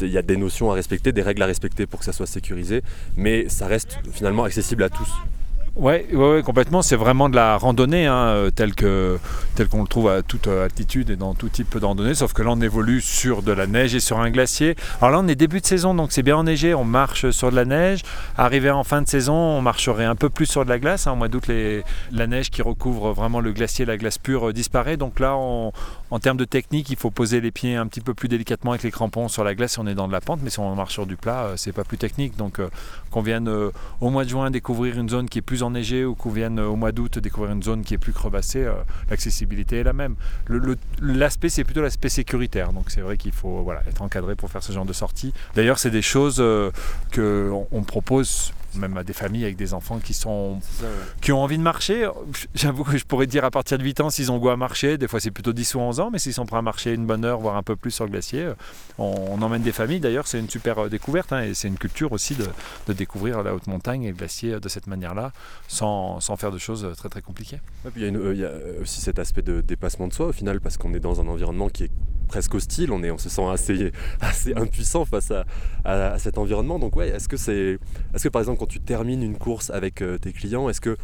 il 0.01 0.07
y 0.09 0.17
a 0.17 0.21
des 0.21 0.37
notions 0.37 0.71
à 0.71 0.75
respecter, 0.75 1.11
des 1.11 1.21
règles 1.21 1.41
à 1.41 1.45
respecter 1.45 1.85
pour 1.85 1.99
que 1.99 2.05
ça 2.05 2.13
soit 2.13 2.25
sécurisé, 2.27 2.81
mais 3.17 3.49
ça 3.49 3.67
reste 3.67 3.97
finalement 4.11 4.43
accessible 4.43 4.83
à 4.83 4.89
tous. 4.89 5.09
Ouais, 5.75 6.07
ouais, 6.13 6.41
complètement. 6.41 6.81
C'est 6.81 6.95
vraiment 6.95 7.27
de 7.27 7.35
la 7.35 7.57
randonnée, 7.57 8.05
hein, 8.07 8.27
euh, 8.27 8.49
telle 8.49 8.73
que 8.75 9.19
tel 9.55 9.67
qu'on 9.67 9.81
le 9.81 9.89
trouve 9.89 10.07
à 10.07 10.21
toute 10.21 10.47
euh, 10.47 10.63
altitude 10.63 11.09
et 11.09 11.17
dans 11.17 11.33
tout 11.33 11.49
type 11.49 11.77
de 11.77 11.85
randonnée. 11.85 12.13
Sauf 12.13 12.31
que 12.31 12.41
là, 12.41 12.51
on 12.51 12.61
évolue 12.61 13.01
sur 13.01 13.43
de 13.43 13.51
la 13.51 13.67
neige 13.67 13.93
et 13.93 13.99
sur 13.99 14.19
un 14.19 14.29
glacier. 14.29 14.77
Alors 15.01 15.11
là, 15.11 15.19
on 15.21 15.27
est 15.27 15.35
début 15.35 15.59
de 15.59 15.65
saison, 15.65 15.93
donc 15.93 16.13
c'est 16.13 16.23
bien 16.23 16.37
enneigé. 16.37 16.73
On 16.73 16.85
marche 16.85 17.29
sur 17.31 17.51
de 17.51 17.57
la 17.57 17.65
neige. 17.65 18.03
Arrivé 18.37 18.69
en 18.71 18.85
fin 18.85 19.01
de 19.01 19.07
saison, 19.09 19.33
on 19.33 19.61
marcherait 19.61 20.05
un 20.05 20.15
peu 20.15 20.29
plus 20.29 20.45
sur 20.45 20.63
de 20.63 20.69
la 20.69 20.79
glace. 20.79 21.07
hein. 21.07 21.11
Au 21.11 21.15
mois 21.17 21.27
d'août, 21.27 21.43
la 22.11 22.27
neige 22.27 22.51
qui 22.51 22.61
recouvre 22.61 23.11
vraiment 23.11 23.41
le 23.41 23.51
glacier, 23.51 23.83
la 23.83 23.97
glace 23.97 24.17
pure, 24.17 24.47
euh, 24.49 24.53
disparaît. 24.53 24.95
Donc 24.95 25.19
là, 25.19 25.35
en 25.35 25.73
termes 26.21 26.37
de 26.37 26.45
technique, 26.45 26.89
il 26.89 26.95
faut 26.95 27.11
poser 27.11 27.41
les 27.41 27.51
pieds 27.51 27.75
un 27.75 27.87
petit 27.87 28.01
peu 28.01 28.13
plus 28.13 28.29
délicatement 28.29 28.71
avec 28.71 28.83
les 28.83 28.91
crampons 28.91 29.27
sur 29.27 29.43
la 29.43 29.53
glace 29.53 29.73
si 29.73 29.79
on 29.79 29.87
est 29.87 29.95
dans 29.95 30.07
de 30.07 30.13
la 30.13 30.21
pente. 30.21 30.39
Mais 30.41 30.49
si 30.49 30.59
on 30.59 30.73
marche 30.73 30.93
sur 30.93 31.05
du 31.05 31.17
plat, 31.17 31.51
c'est 31.57 31.73
pas 31.73 31.83
plus 31.83 31.97
technique. 31.97 32.37
Donc 32.37 32.61
qu'on 33.11 33.21
vienne 33.21 33.49
au 33.99 34.09
mois 34.09 34.23
de 34.23 34.29
juin 34.29 34.49
découvrir 34.51 34.97
une 34.97 35.09
zone 35.09 35.27
qui 35.27 35.39
est 35.39 35.41
plus 35.41 35.64
enneigée 35.65 36.05
ou 36.05 36.15
qu'on 36.15 36.29
vienne 36.29 36.59
euh, 36.59 36.67
au 36.67 36.75
mois 36.75 36.91
d'août 36.91 37.19
découvrir 37.19 37.51
une 37.53 37.63
zone 37.63 37.83
qui 37.83 37.93
est 37.93 37.97
plus 37.97 38.13
crevassée, 38.13 38.63
euh, 38.63 38.73
l'accessibilité 39.09 39.77
est 39.77 39.83
la 39.83 39.93
même. 39.93 40.15
L'aspect, 41.01 41.49
c'est 41.49 41.63
plutôt 41.63 41.81
l'aspect 41.81 42.09
sécuritaire. 42.09 42.73
Donc 42.73 42.89
c'est 42.89 43.01
vrai 43.01 43.17
qu'il 43.17 43.31
faut 43.31 43.63
voilà, 43.63 43.81
être 43.87 44.01
encadré 44.01 44.35
pour 44.35 44.49
faire 44.49 44.63
ce 44.63 44.71
genre 44.71 44.85
de 44.85 44.93
sortie. 44.93 45.33
D'ailleurs, 45.55 45.79
c'est 45.79 45.91
des 45.91 46.01
choses 46.01 46.37
euh, 46.39 46.71
qu'on 47.13 47.67
on 47.71 47.83
propose 47.83 48.53
même 48.77 48.97
à 48.97 49.03
des 49.03 49.13
familles 49.13 49.43
avec 49.43 49.55
des 49.55 49.73
enfants 49.73 49.99
qui 49.99 50.13
sont 50.13 50.59
qui 51.21 51.31
ont 51.31 51.41
envie 51.41 51.57
de 51.57 51.63
marcher. 51.63 52.09
J'avoue 52.53 52.83
que 52.83 52.97
je 52.97 53.05
pourrais 53.05 53.27
dire 53.27 53.45
à 53.45 53.51
partir 53.51 53.77
de 53.77 53.83
8 53.83 54.01
ans 54.01 54.09
s'ils 54.09 54.31
ont 54.31 54.37
goût 54.37 54.49
à 54.49 54.57
marcher. 54.57 54.97
Des 54.97 55.07
fois, 55.07 55.19
c'est 55.19 55.31
plutôt 55.31 55.53
10 55.53 55.75
ou 55.75 55.79
11 55.79 55.99
ans, 55.99 56.09
mais 56.11 56.19
s'ils 56.19 56.33
sont 56.33 56.45
prêts 56.45 56.57
à 56.57 56.61
marcher 56.61 56.93
une 56.93 57.05
bonne 57.05 57.25
heure, 57.25 57.39
voire 57.39 57.55
un 57.57 57.63
peu 57.63 57.75
plus 57.75 57.91
sur 57.91 58.05
le 58.05 58.11
glacier, 58.11 58.43
euh, 58.43 58.53
on, 58.97 59.13
on 59.31 59.41
emmène 59.41 59.61
des 59.61 59.71
familles. 59.71 59.99
D'ailleurs, 59.99 60.27
c'est 60.27 60.39
une 60.39 60.49
super 60.49 60.79
euh, 60.79 60.89
découverte 60.89 61.31
hein, 61.33 61.41
et 61.43 61.53
c'est 61.53 61.67
une 61.67 61.77
culture 61.77 62.11
aussi 62.11 62.35
de, 62.35 62.47
de 62.87 62.93
découvrir 62.93 63.43
la 63.43 63.53
haute 63.55 63.67
montagne 63.67 64.03
et 64.03 64.09
le 64.09 64.15
glacier 64.15 64.53
euh, 64.53 64.59
de 64.59 64.69
cette 64.69 64.87
manière-là, 64.87 65.31
sans, 65.67 66.19
sans 66.19 66.35
faire 66.35 66.51
de 66.51 66.57
choses 66.57 66.87
très 66.97 67.09
très 67.09 67.21
compliquées. 67.21 67.59
Ouais, 67.83 67.91
puis 67.91 68.01
Il 68.01 68.03
y, 68.03 68.05
a 68.05 68.09
une- 68.09 68.17
euh, 68.17 68.33
il 68.33 68.39
y 68.39 68.45
a 68.45 68.51
aussi 68.81 69.01
cet 69.01 69.19
aspect 69.19 69.41
de 69.41 69.61
dépassement 69.61 70.07
de 70.07 70.13
soi 70.13 70.27
au 70.27 70.31
final 70.33 70.59
parce 70.61 70.77
qu'on 70.77 70.93
est 70.93 70.99
dans 70.99 71.21
un 71.21 71.27
environnement 71.27 71.69
qui 71.69 71.83
est 71.85 71.91
presque 72.27 72.55
hostile, 72.55 72.91
on, 72.91 73.03
on 73.03 73.17
se 73.17 73.29
sent 73.29 73.45
assez, 73.45 73.91
impuissant 74.55 75.05
face 75.05 75.31
à 75.83 76.17
cet 76.19 76.37
environnement. 76.37 76.79
Donc 76.79 76.95
ouais, 76.95 77.09
est-ce 77.09 77.27
que 77.27 77.37
c'est, 77.37 77.77
est-ce 78.13 78.23
que 78.23 78.29
par 78.29 78.41
exemple 78.41 78.59
quand 78.59 78.67
tu 78.67 78.79
termines 78.79 79.23
une 79.23 79.37
course 79.37 79.69
avec 79.69 80.01
euh, 80.01 80.17
tes 80.17 80.33
clients, 80.33 80.69
est-ce 80.69 80.81
que 80.81 80.97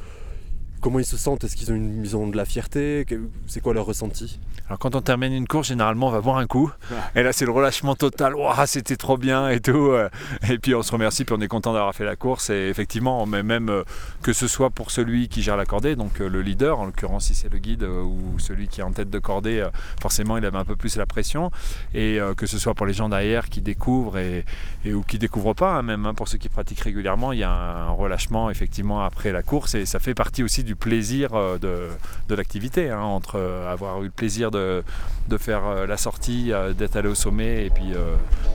comment 0.82 1.00
ils 1.00 1.06
se 1.06 1.17
sentent? 1.17 1.44
Est-ce 1.44 1.56
qu'ils 1.56 1.72
ont, 1.72 1.76
une, 1.76 2.04
ils 2.04 2.17
ont 2.17 2.28
de 2.28 2.36
la 2.36 2.46
fierté? 2.46 3.06
C'est 3.48 3.62
quoi 3.62 3.74
leur 3.74 3.86
ressenti? 3.86 4.39
Alors 4.67 4.80
quand 4.80 4.96
on 4.96 5.02
termine 5.02 5.34
une 5.34 5.48
course, 5.48 5.67
généralement 5.67 6.08
on 6.08 6.12
va 6.12 6.22
boire 6.22 6.38
un 6.38 6.48
coup. 6.48 6.72
Et 7.15 7.24
là 7.24 7.34
c'est 7.34 7.46
le 7.46 7.52
relâchement 7.52 7.96
total. 7.96 8.34
C'était 8.65 8.96
trop 8.96 9.17
bien 9.17 9.50
et 9.50 9.60
tout. 9.60 9.91
euh. 9.91 10.10
Et 10.50 10.58
puis 10.58 10.74
on 10.76 10.82
se 10.82 10.91
remercie, 10.91 11.26
puis 11.26 11.36
on 11.38 11.41
est 11.41 11.48
content 11.48 11.74
d'avoir 11.74 11.94
fait 11.94 12.06
la 12.06 12.15
course. 12.15 12.50
Et 12.50 12.70
effectivement, 12.70 13.26
mais 13.26 13.44
même 13.44 13.70
euh, 13.70 13.84
que 14.22 14.34
ce 14.34 14.48
soit 14.48 14.70
pour 14.70 14.91
celui 14.91 15.28
qui 15.28 15.41
gère 15.41 15.58
la 15.58 15.65
cordée, 15.65 15.96
donc 15.96 16.22
euh, 16.22 16.30
le 16.30 16.41
leader, 16.41 16.80
en 16.80 16.86
l'occurrence 16.86 17.26
si 17.26 17.36
c'est 17.36 17.52
le 17.52 17.60
guide 17.60 17.84
ou 17.84 18.36
celui 18.39 18.67
qui 18.67 18.80
est 18.82 18.84
en 18.84 18.91
tête 18.91 19.10
de 19.10 19.20
cordée, 19.20 19.67
forcément 20.02 20.38
il 20.38 20.46
avait 20.46 20.58
un 20.58 20.65
peu 20.65 20.76
plus 20.76 20.96
la 20.96 21.06
pression. 21.06 21.52
Et 21.94 22.20
que 22.38 22.46
ce 22.46 22.58
soit 22.58 22.74
pour 22.74 22.86
les 22.86 22.94
gens 22.94 23.10
derrière 23.10 23.50
qui 23.50 23.62
découvrent 23.62 24.17
et, 24.17 24.46
et- 24.86 24.94
ou 24.94 25.04
qui 25.04 25.20
découvrent 25.20 25.54
pas, 25.54 25.74
hein, 25.74 25.82
même 25.82 26.06
hein, 26.06 26.13
pour 26.13 26.28
ceux 26.28 26.38
qui 26.38 26.50
pratiquent 26.50 26.80
régulièrement, 26.82 27.34
il 27.34 27.39
y 27.39 27.44
a 27.44 27.52
un 27.52 27.91
relâchement 27.91 28.50
effectivement 28.50 29.04
après 29.04 29.32
la 29.32 29.44
course 29.44 29.76
et 29.76 29.86
ça 29.86 30.00
fait 30.00 30.13
partie 30.15 30.44
aussi 30.44 30.63
du 30.63 30.71
du 30.72 30.76
plaisir 30.78 31.34
euh, 31.34 31.58
de, 31.58 31.90
de 32.30 32.36
l'activité, 32.36 32.90
hein, 32.90 33.02
entre 33.02 33.38
euh, 33.38 33.70
avoir 33.70 34.02
eu 34.02 34.06
le 34.06 34.10
plaisir 34.10 34.52
de, 34.52 34.86
de 35.28 35.38
faire 35.38 35.66
euh, 35.66 35.86
la 35.86 35.98
sortie, 35.98 36.54
d'être 36.78 36.96
allé 36.96 37.10
au 37.10 37.16
sommet 37.16 37.66
et 37.66 37.70
puis 37.70 37.92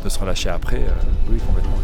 de 0.05 0.09
se 0.09 0.19
relâcher 0.19 0.49
après. 0.49 0.81
oui, 1.31 1.39
complètement. 1.47 1.77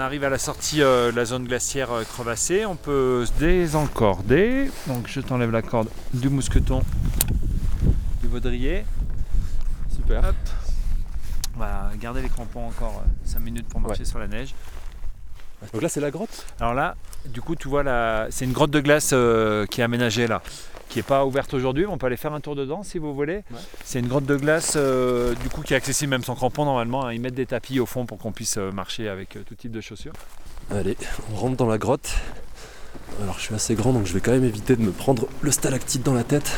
Arrive 0.00 0.24
à 0.24 0.30
la 0.30 0.38
sortie 0.38 0.82
euh, 0.82 1.12
de 1.12 1.16
la 1.16 1.24
zone 1.24 1.46
glaciaire 1.46 1.92
euh, 1.92 2.04
crevassée. 2.04 2.66
On 2.66 2.76
peut 2.76 3.26
se 3.26 3.32
désencorder. 3.38 4.70
Donc 4.86 5.06
je 5.08 5.20
t'enlève 5.20 5.50
la 5.50 5.62
corde 5.62 5.88
du 6.14 6.28
mousqueton 6.28 6.82
du 8.22 8.28
baudrier. 8.28 8.84
Super. 9.94 10.24
Hop. 10.24 10.36
On 11.56 11.60
va 11.60 11.90
garder 12.00 12.22
les 12.22 12.28
crampons 12.28 12.66
encore 12.66 13.02
5 13.24 13.40
minutes 13.40 13.68
pour 13.68 13.80
marcher 13.80 14.04
sur 14.04 14.18
la 14.18 14.28
neige. 14.28 14.54
Donc 15.72 15.82
là, 15.82 15.88
c'est 15.88 16.00
la 16.00 16.10
grotte? 16.10 16.46
Alors 16.58 16.74
là, 16.74 16.96
du 17.26 17.42
coup, 17.42 17.54
tu 17.54 17.68
vois, 17.68 17.82
là, 17.82 18.26
c'est 18.30 18.44
une 18.44 18.52
grotte 18.52 18.70
de 18.70 18.80
glace 18.80 19.10
euh, 19.12 19.66
qui 19.66 19.80
est 19.80 19.84
aménagée 19.84 20.26
là, 20.26 20.42
qui 20.90 20.98
n'est 20.98 21.02
pas 21.04 21.24
ouverte 21.24 21.54
aujourd'hui. 21.54 21.86
On 21.86 21.96
peut 21.96 22.06
aller 22.06 22.16
faire 22.18 22.34
un 22.34 22.40
tour 22.40 22.54
dedans 22.54 22.82
si 22.82 22.98
vous 22.98 23.14
voulez. 23.14 23.36
Ouais. 23.50 23.58
C'est 23.84 24.00
une 24.00 24.08
grotte 24.08 24.26
de 24.26 24.36
glace, 24.36 24.74
euh, 24.76 25.34
du 25.36 25.48
coup, 25.48 25.62
qui 25.62 25.72
est 25.72 25.76
accessible 25.76 26.10
même 26.10 26.24
sans 26.24 26.34
crampons 26.34 26.66
normalement. 26.66 27.06
hein. 27.06 27.12
Ils 27.14 27.20
mettent 27.20 27.34
des 27.34 27.46
tapis 27.46 27.80
au 27.80 27.86
fond 27.86 28.04
pour 28.04 28.18
qu'on 28.18 28.32
puisse 28.32 28.56
euh, 28.58 28.70
marcher 28.72 29.08
avec 29.08 29.36
euh, 29.36 29.40
tout 29.48 29.54
type 29.54 29.70
de 29.72 29.80
chaussures. 29.80 30.12
Allez, 30.70 30.96
on 31.32 31.36
rentre 31.36 31.56
dans 31.56 31.66
la 31.66 31.78
grotte. 31.78 32.10
Alors, 33.22 33.36
je 33.38 33.44
suis 33.44 33.54
assez 33.54 33.74
grand, 33.74 33.92
donc 33.92 34.06
je 34.06 34.12
vais 34.12 34.20
quand 34.20 34.32
même 34.32 34.44
éviter 34.44 34.76
de 34.76 34.82
me 34.82 34.90
prendre 34.92 35.26
le 35.40 35.50
stalactite 35.50 36.02
dans 36.04 36.14
la 36.14 36.24
tête. 36.24 36.50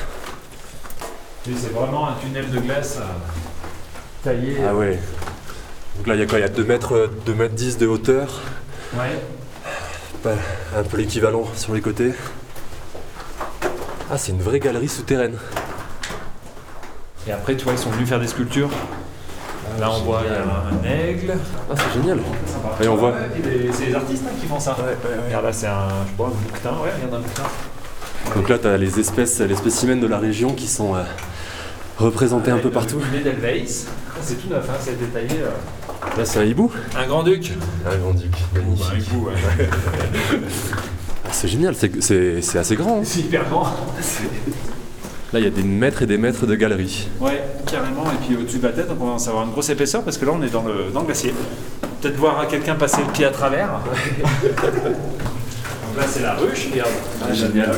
c'est 1.44 1.72
vraiment 1.72 2.08
un 2.08 2.14
tunnel 2.14 2.50
de 2.50 2.58
glace 2.58 2.98
taillé. 4.22 4.56
Ah 4.66 4.74
ouais. 4.74 4.98
Donc 5.96 6.06
là, 6.06 6.14
il 6.14 6.20
y 6.20 6.22
a 6.22 6.26
quoi? 6.26 6.38
Il 6.38 6.42
y 6.42 6.44
a 6.44 6.48
2 6.48 6.64
mètres, 6.64 7.10
2 7.26 7.34
mètres 7.34 7.54
10 7.54 7.78
de 7.78 7.86
hauteur? 7.86 8.40
Ouais. 8.94 9.18
Pas- 10.22 10.36
un 10.76 10.82
peu 10.84 10.96
l'équivalent 10.98 11.44
sur 11.54 11.74
les 11.74 11.80
côtés? 11.80 12.12
Ah, 14.14 14.18
c'est 14.18 14.32
une 14.32 14.42
vraie 14.42 14.60
galerie 14.60 14.88
souterraine. 14.88 15.36
Et 17.26 17.32
après, 17.32 17.56
tu 17.56 17.64
vois, 17.64 17.72
ils 17.72 17.78
sont 17.78 17.88
venus 17.88 18.06
faire 18.06 18.20
des 18.20 18.26
sculptures. 18.26 18.68
Là, 19.80 19.90
on 19.90 20.00
voit 20.02 20.20
il 20.26 20.32
y 20.32 20.36
a 20.36 20.42
un 20.68 21.08
aigle. 21.08 21.32
Ah, 21.70 21.74
c'est 21.76 21.98
génial. 21.98 22.18
Et 22.82 22.88
on 22.88 22.96
voit. 22.96 23.14
C'est 23.72 23.86
les 23.86 23.94
artistes 23.94 24.24
hein, 24.28 24.32
qui 24.38 24.46
font 24.46 24.60
ça. 24.60 24.76
Regarde 25.26 25.46
là, 25.46 25.52
c'est 25.52 25.66
un, 25.66 25.88
je 26.04 26.10
sais 26.10 26.16
pas, 26.18 26.24
un 26.24 26.28
bouquetin. 26.28 26.70
Ouais, 26.82 26.90
regarde 26.94 27.14
un 27.14 27.18
bouquetin. 27.20 27.42
Donc 28.36 28.48
là, 28.50 28.58
tu 28.58 28.66
as 28.66 28.76
les 28.76 29.00
espèces, 29.00 29.40
les 29.40 29.56
spécimens 29.56 29.96
de 30.00 30.06
la 30.06 30.18
région 30.18 30.52
qui 30.52 30.68
sont 30.68 30.94
euh, 30.94 31.02
représentés 31.96 32.50
un 32.50 32.58
peu 32.58 32.70
partout. 32.70 33.00
Le 33.14 33.20
d'Elveis. 33.20 33.86
C'est 34.20 34.34
tout 34.34 34.48
neuf, 34.50 34.68
hein, 34.68 34.74
c'est 34.78 34.98
détaillé. 34.98 35.40
euh. 35.40 36.18
Là, 36.18 36.24
c'est 36.26 36.40
un 36.40 36.44
hibou 36.44 36.70
Un 36.96 37.06
grand 37.06 37.22
duc. 37.22 37.52
Un 37.90 37.96
grand 37.96 38.12
duc, 38.12 38.34
magnifique. 38.54 39.08
hibou, 39.08 39.28
ouais. 39.28 39.68
Ah, 41.32 41.34
c'est 41.34 41.48
génial, 41.48 41.74
c'est- 41.74 42.58
assez 42.58 42.76
grand. 42.76 42.98
hein. 42.98 43.04
C'est 43.04 43.20
hyper 43.20 43.48
grand. 43.48 43.64
Là, 45.32 45.38
il 45.40 45.44
y 45.44 45.46
a 45.46 45.50
des 45.50 45.62
mètres 45.62 46.02
et 46.02 46.06
des 46.06 46.18
mètres 46.18 46.44
de 46.44 46.54
galeries. 46.54 47.08
Ouais, 47.20 47.42
carrément. 47.66 48.04
Et 48.12 48.26
puis 48.26 48.36
au-dessus 48.36 48.58
de 48.58 48.64
la 48.66 48.72
tête, 48.72 48.88
donc 48.88 48.98
on 49.00 49.06
va 49.06 49.12
en 49.12 49.18
savoir 49.18 49.44
une 49.44 49.50
grosse 49.52 49.70
épaisseur 49.70 50.02
parce 50.02 50.18
que 50.18 50.26
là, 50.26 50.32
on 50.34 50.42
est 50.42 50.50
dans 50.50 50.62
le, 50.62 50.90
dans 50.92 51.00
le 51.00 51.06
glacier. 51.06 51.32
Peut-être 52.02 52.16
voir 52.16 52.46
quelqu'un 52.48 52.74
passer 52.74 52.98
le 53.06 53.10
pied 53.12 53.24
à 53.24 53.30
travers. 53.30 53.80
donc 54.42 54.52
là, 55.96 56.02
c'est 56.06 56.20
la 56.20 56.34
ruche. 56.34 56.68
Regarde. 56.70 56.90
Ah, 57.22 57.32
génial. 57.32 57.76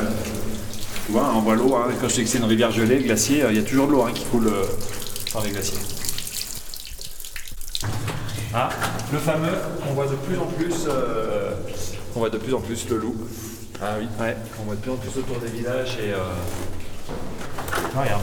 Tu 1.06 1.12
vois, 1.12 1.30
on 1.36 1.40
voit 1.42 1.54
l'eau. 1.54 1.76
hein. 1.76 1.90
Quand 2.00 2.08
je 2.08 2.14
dis 2.16 2.24
que 2.24 2.28
c'est 2.28 2.38
une 2.38 2.44
rivière 2.44 2.72
gelée, 2.72 2.96
le 2.98 3.04
glacier, 3.04 3.44
euh, 3.44 3.48
il 3.52 3.56
y 3.56 3.60
a 3.60 3.62
toujours 3.62 3.86
de 3.86 3.92
l'eau 3.92 4.02
hein, 4.02 4.10
qui 4.12 4.24
coule 4.24 4.48
euh, 4.48 4.64
dans 5.32 5.42
les 5.42 5.50
glaciers. 5.50 5.78
Ah, 8.52 8.68
le 9.12 9.18
fameux, 9.18 9.48
on 9.88 9.92
voit 9.94 10.06
de 10.06 10.14
plus 10.14 10.38
en 10.38 10.46
plus, 10.46 10.86
euh, 10.88 11.50
on 12.16 12.20
voit 12.20 12.30
de 12.30 12.38
plus 12.38 12.54
en 12.54 12.60
plus 12.60 12.86
le 12.90 12.98
loup. 12.98 13.14
Ah 13.82 13.94
oui. 13.98 14.06
Ouais, 14.20 14.36
on 14.60 14.64
voit 14.66 14.74
de 14.76 14.80
plus 14.80 14.90
en 14.92 14.96
plus 14.96 15.10
autour 15.18 15.38
des 15.40 15.48
villages 15.48 15.98
et. 16.02 16.12
euh, 16.12 16.18
Regarde. 17.98 18.22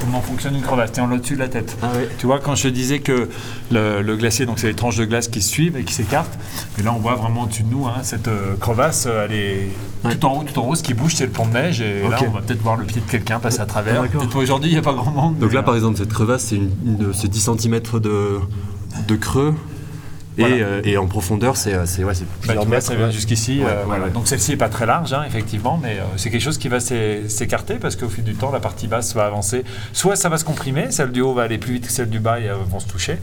Comment 0.00 0.20
fonctionne 0.20 0.54
une 0.54 0.62
crevasse 0.62 0.92
T'es 0.92 1.00
en 1.00 1.10
au-dessus 1.10 1.34
de 1.34 1.40
la 1.40 1.48
tête. 1.48 1.76
Ah 1.82 1.88
oui. 1.96 2.04
Tu 2.18 2.26
vois, 2.26 2.38
quand 2.38 2.54
je 2.54 2.64
te 2.64 2.68
disais 2.68 3.00
que 3.00 3.28
le, 3.72 4.00
le 4.00 4.16
glacier, 4.16 4.46
donc 4.46 4.60
c'est 4.60 4.68
les 4.68 4.74
tranches 4.74 4.96
de 4.96 5.04
glace 5.04 5.26
qui 5.26 5.42
se 5.42 5.48
suivent 5.48 5.76
et 5.76 5.82
qui 5.82 5.92
s'écartent, 5.92 6.38
et 6.78 6.82
là 6.82 6.92
on 6.94 7.00
voit 7.00 7.16
vraiment 7.16 7.42
au-dessus 7.42 7.64
de 7.64 7.70
nous, 7.70 7.84
hein, 7.88 7.94
cette 8.04 8.28
euh, 8.28 8.54
crevasse, 8.60 9.06
euh, 9.08 9.26
elle 9.28 9.32
est 9.34 9.68
tout 10.16 10.24
en 10.24 10.38
haut, 10.38 10.44
tout 10.44 10.56
en 10.60 10.68
haut. 10.68 10.76
Ce 10.76 10.84
qui 10.84 10.94
bouge, 10.94 11.16
c'est 11.16 11.24
le 11.26 11.32
pont 11.32 11.46
de 11.46 11.52
neige, 11.52 11.80
et 11.80 12.02
là 12.08 12.16
Ok. 12.20 12.26
on 12.28 12.30
va 12.30 12.42
peut-être 12.42 12.62
voir 12.62 12.76
le 12.76 12.84
pied 12.84 13.00
de 13.04 13.10
quelqu'un 13.10 13.40
passer 13.40 13.58
à 13.60 13.66
travers. 13.66 14.02
Ah. 14.04 14.06
Peut-être 14.08 14.36
aujourd'hui, 14.36 14.70
il 14.70 14.74
n'y 14.74 14.78
a 14.78 14.82
pas 14.82 14.92
grand 14.92 15.10
monde. 15.10 15.38
Donc 15.38 15.48
mais, 15.48 15.54
là, 15.56 15.60
euh, 15.62 15.64
par 15.64 15.74
exemple, 15.74 15.98
cette 15.98 16.12
crevasse, 16.12 16.44
c'est 16.44 16.56
une, 16.56 16.70
une- 16.86 17.12
c'est 17.12 17.26
10 17.28 17.40
cm 17.58 17.80
de, 18.00 18.38
de 19.08 19.16
creux. 19.16 19.52
Et, 20.38 20.42
Voilà. 20.42 20.54
euh, 20.56 20.80
et 20.84 20.96
en 20.96 21.06
profondeur, 21.08 21.56
c'est 21.56 21.74
euh, 21.74 21.84
c'est- 21.84 22.04
ouais, 22.04 22.14
c'est 22.14 22.24
Bah, 22.24 22.30
plusieurs 22.40 22.66
mètres. 22.66 22.86
ça 22.86 22.94
vient 22.94 23.10
jusqu'ici. 23.10 23.58
Ouais, 23.58 23.66
euh, 23.66 23.78
ouais, 23.80 23.84
voilà. 23.86 24.04
ouais. 24.04 24.10
Donc 24.10 24.28
celle-ci 24.28 24.52
n'est 24.52 24.56
pas 24.56 24.68
très 24.68 24.86
large, 24.86 25.12
hein, 25.12 25.24
effectivement, 25.26 25.78
mais 25.82 25.98
euh, 25.98 26.04
c'est 26.16 26.30
quelque 26.30 26.40
chose 26.42 26.58
qui 26.58 26.68
va 26.68 26.78
s'é- 26.78 27.28
s'écarter 27.28 27.74
parce 27.74 27.96
qu'au 27.96 28.08
fil 28.08 28.22
du 28.22 28.34
temps, 28.34 28.52
la 28.52 28.60
partie 28.60 28.86
basse 28.86 29.14
va 29.14 29.26
avancer. 29.26 29.64
Soit 29.92 30.14
ça 30.14 30.28
va 30.28 30.38
se 30.38 30.44
comprimer, 30.44 30.92
celle 30.92 31.10
du 31.10 31.20
haut 31.22 31.34
va 31.34 31.42
aller 31.42 31.58
plus 31.58 31.74
vite 31.74 31.86
que 31.88 31.92
celle 31.92 32.08
du 32.08 32.20
bas 32.20 32.38
et 32.38 32.48
euh, 32.48 32.54
vont 32.68 32.78
se 32.78 32.86
toucher. 32.86 33.18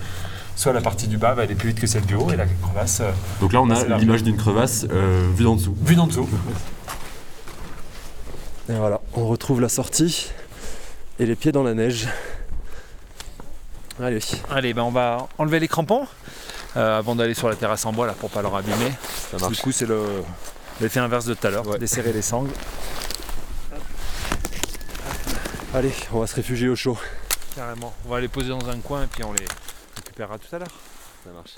Soit 0.58 0.73
la 0.73 0.82
partie 0.82 1.08
du 1.08 1.17
bas 1.17 1.34
va 1.34 1.43
aller 1.43 1.56
plus 1.56 1.69
vite 1.69 1.80
que 1.80 1.88
celle 1.88 2.06
du 2.06 2.15
haut 2.15 2.30
et 2.32 2.36
la 2.36 2.45
crevasse 2.45 2.99
euh, 3.01 3.12
Donc 3.39 3.54
là, 3.54 3.62
on 3.62 3.69
a 3.69 3.97
l'image 3.97 4.23
d'une 4.23 4.38
crevasse 4.38 4.86
euh, 4.91 5.28
vue 5.36 5.43
d'en 5.45 5.56
dessous. 5.56 5.75
vue 5.82 5.95
d'en 5.95 6.08
dessous. 6.08 6.28
Et 8.69 8.73
voilà, 8.73 8.99
on 9.13 9.25
retrouve 9.28 9.62
la 9.62 9.69
sortie 9.69 10.32
et 11.19 11.25
les 11.25 11.36
pieds 11.36 11.51
dans 11.51 11.63
la 11.63 11.73
neige. 11.73 12.08
Allez, 14.01 14.19
Allez, 14.49 14.73
ben 14.73 14.82
on 14.84 14.91
va 14.91 15.28
enlever 15.38 15.60
les 15.60 15.67
crampons 15.69 16.06
euh, 16.77 16.97
avant 16.97 17.15
d'aller 17.15 17.33
sur 17.33 17.49
la 17.49 17.55
terrasse 17.55 17.85
en 17.85 17.93
bois 17.93 18.07
là 18.07 18.13
pour 18.13 18.29
pas 18.29 18.41
leur 18.41 18.55
abîmer. 18.55 18.91
ça 19.38 19.47
Du 19.49 19.55
coup, 19.57 19.71
c'est 19.71 19.85
le 19.85 20.01
l'effet 20.81 20.99
inverse 20.99 21.25
de 21.25 21.33
tout 21.33 21.47
à 21.47 21.49
l'heure, 21.51 21.67
Ouais. 21.67 21.77
desserrer 21.79 22.11
les 22.13 22.21
sangles. 22.21 22.51
Allez, 25.73 25.91
on 26.13 26.19
va 26.19 26.27
se 26.27 26.35
réfugier 26.35 26.69
au 26.69 26.75
chaud. 26.75 26.97
Carrément. 27.55 27.93
On 28.05 28.09
va 28.09 28.21
les 28.21 28.27
poser 28.27 28.49
dans 28.49 28.67
un 28.69 28.77
coin 28.79 29.03
et 29.03 29.07
puis 29.07 29.23
on 29.23 29.33
les 29.33 29.45
récupérera 29.95 30.38
tout 30.38 30.53
à 30.55 30.59
l'heure. 30.59 30.71
Ça 31.25 31.31
marche. 31.33 31.55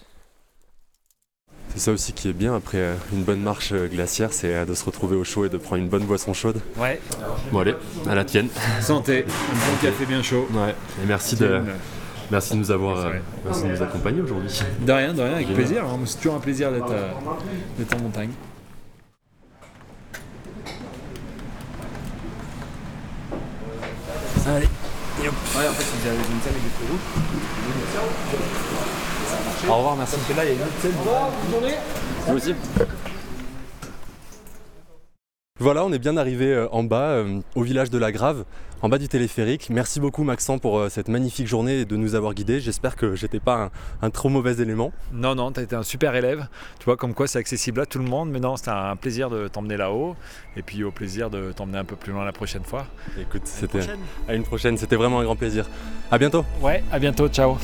C'est 1.73 1.79
ça 1.79 1.91
aussi 1.91 2.13
qui 2.13 2.29
est 2.29 2.33
bien 2.33 2.55
après 2.55 2.77
euh, 2.79 2.95
une 3.13 3.23
bonne 3.23 3.41
marche 3.41 3.71
euh, 3.71 3.87
glaciaire, 3.87 4.33
c'est 4.33 4.65
de 4.65 4.73
se 4.73 4.83
retrouver 4.85 5.15
au 5.15 5.23
chaud 5.23 5.45
et 5.45 5.49
de 5.49 5.57
prendre 5.57 5.81
une 5.81 5.89
bonne 5.89 6.05
boisson 6.05 6.33
chaude. 6.33 6.59
Ouais. 6.77 6.99
Bon 7.51 7.59
allez, 7.59 7.75
à 8.09 8.15
la 8.15 8.25
tienne. 8.25 8.47
Santé. 8.81 9.25
Un 9.27 9.53
bon 9.71 9.77
café 9.81 10.05
bien 10.05 10.23
chaud. 10.23 10.47
Ouais. 10.53 10.73
Et 11.03 11.05
merci 11.05 11.35
de, 11.35 11.61
merci 12.31 12.53
de 12.53 12.59
nous 12.59 12.71
avoir, 12.71 12.97
euh, 12.97 13.13
merci 13.45 13.63
de 13.63 13.67
nous 13.69 13.81
accompagner 13.81 14.21
aujourd'hui. 14.21 14.49
De 14.81 14.91
rien, 14.91 15.13
de 15.13 15.21
rien, 15.21 15.33
avec 15.33 15.47
Génial. 15.47 15.55
plaisir. 15.63 15.83
hein. 15.85 15.99
C'est 16.05 16.17
toujours 16.17 16.35
un 16.35 16.39
plaisir 16.39 16.71
d'être 16.71 16.91
euh, 16.91 17.09
d'être 17.77 17.95
en 17.95 17.99
montagne. 18.01 18.29
Allez. 24.47 24.67
Au 29.67 29.75
revoir, 29.75 29.95
merci. 29.97 30.15
là, 30.35 30.45
il 30.45 30.47
y 30.47 30.51
a 30.51 30.53
une 30.53 30.61
autre 30.61 30.71
scène. 30.81 30.91
Vous 32.27 32.35
aussi. 32.35 32.53
Voilà, 35.67 35.83
on 35.83 35.91
est 35.91 35.99
bien 35.99 36.15
arrivé 36.15 36.53
euh, 36.53 36.69
en 36.71 36.85
bas, 36.85 37.09
euh, 37.09 37.41
au 37.55 37.61
village 37.61 37.89
de 37.89 37.97
la 37.97 38.13
Grave, 38.13 38.45
en 38.81 38.87
bas 38.87 38.97
du 38.97 39.09
téléphérique. 39.09 39.69
Merci 39.69 39.99
beaucoup 39.99 40.23
Maxent 40.23 40.61
pour 40.61 40.79
euh, 40.79 40.87
cette 40.87 41.09
magnifique 41.09 41.45
journée 41.45 41.81
et 41.81 41.85
de 41.85 41.97
nous 41.97 42.15
avoir 42.15 42.33
guidés. 42.33 42.61
J'espère 42.61 42.95
que 42.95 43.17
j'étais 43.17 43.41
pas 43.41 43.63
un, 43.63 43.71
un 44.07 44.09
trop 44.09 44.29
mauvais 44.29 44.61
élément. 44.61 44.93
Non, 45.11 45.35
non, 45.35 45.51
t'as 45.51 45.63
été 45.63 45.75
un 45.75 45.83
super 45.83 46.15
élève. 46.15 46.47
Tu 46.79 46.85
vois, 46.85 46.95
comme 46.95 47.13
quoi 47.13 47.27
c'est 47.27 47.39
accessible 47.39 47.81
à 47.81 47.85
tout 47.85 47.99
le 47.99 48.05
monde. 48.05 48.29
Mais 48.31 48.39
non, 48.39 48.55
c'était 48.55 48.69
un 48.71 48.95
plaisir 48.95 49.29
de 49.29 49.49
t'emmener 49.49 49.75
là-haut. 49.75 50.15
Et 50.55 50.61
puis 50.61 50.85
au 50.85 50.91
plaisir 50.91 51.29
de 51.29 51.51
t'emmener 51.51 51.79
un 51.79 51.83
peu 51.83 51.97
plus 51.97 52.13
loin 52.13 52.23
la 52.23 52.31
prochaine 52.31 52.63
fois. 52.63 52.87
Écoute, 53.19 53.41
c'était 53.43 53.81
à 54.29 54.35
une 54.35 54.43
prochaine, 54.43 54.77
c'était 54.77 54.95
vraiment 54.95 55.19
un 55.19 55.25
grand 55.25 55.35
plaisir. 55.35 55.65
À 56.09 56.17
bientôt. 56.17 56.45
Ouais, 56.61 56.81
à 56.93 56.97
bientôt, 56.97 57.27
ciao. 57.27 57.57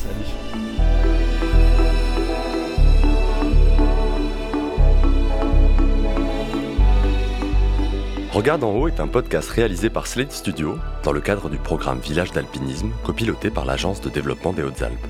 Regarde 8.33 8.63
en 8.63 8.71
haut 8.71 8.87
est 8.87 8.99
un 8.99 9.07
podcast 9.07 9.47
réalisé 9.51 9.91
par 9.91 10.07
Slate 10.07 10.31
Studio 10.31 10.79
dans 11.03 11.11
le 11.11 11.21
cadre 11.21 11.51
du 11.51 11.59
programme 11.59 11.99
Village 11.99 12.31
d'alpinisme 12.31 12.89
copiloté 13.03 13.51
par 13.51 13.63
l'Agence 13.63 14.01
de 14.01 14.09
développement 14.09 14.53
des 14.53 14.63
Hautes-Alpes. 14.63 15.05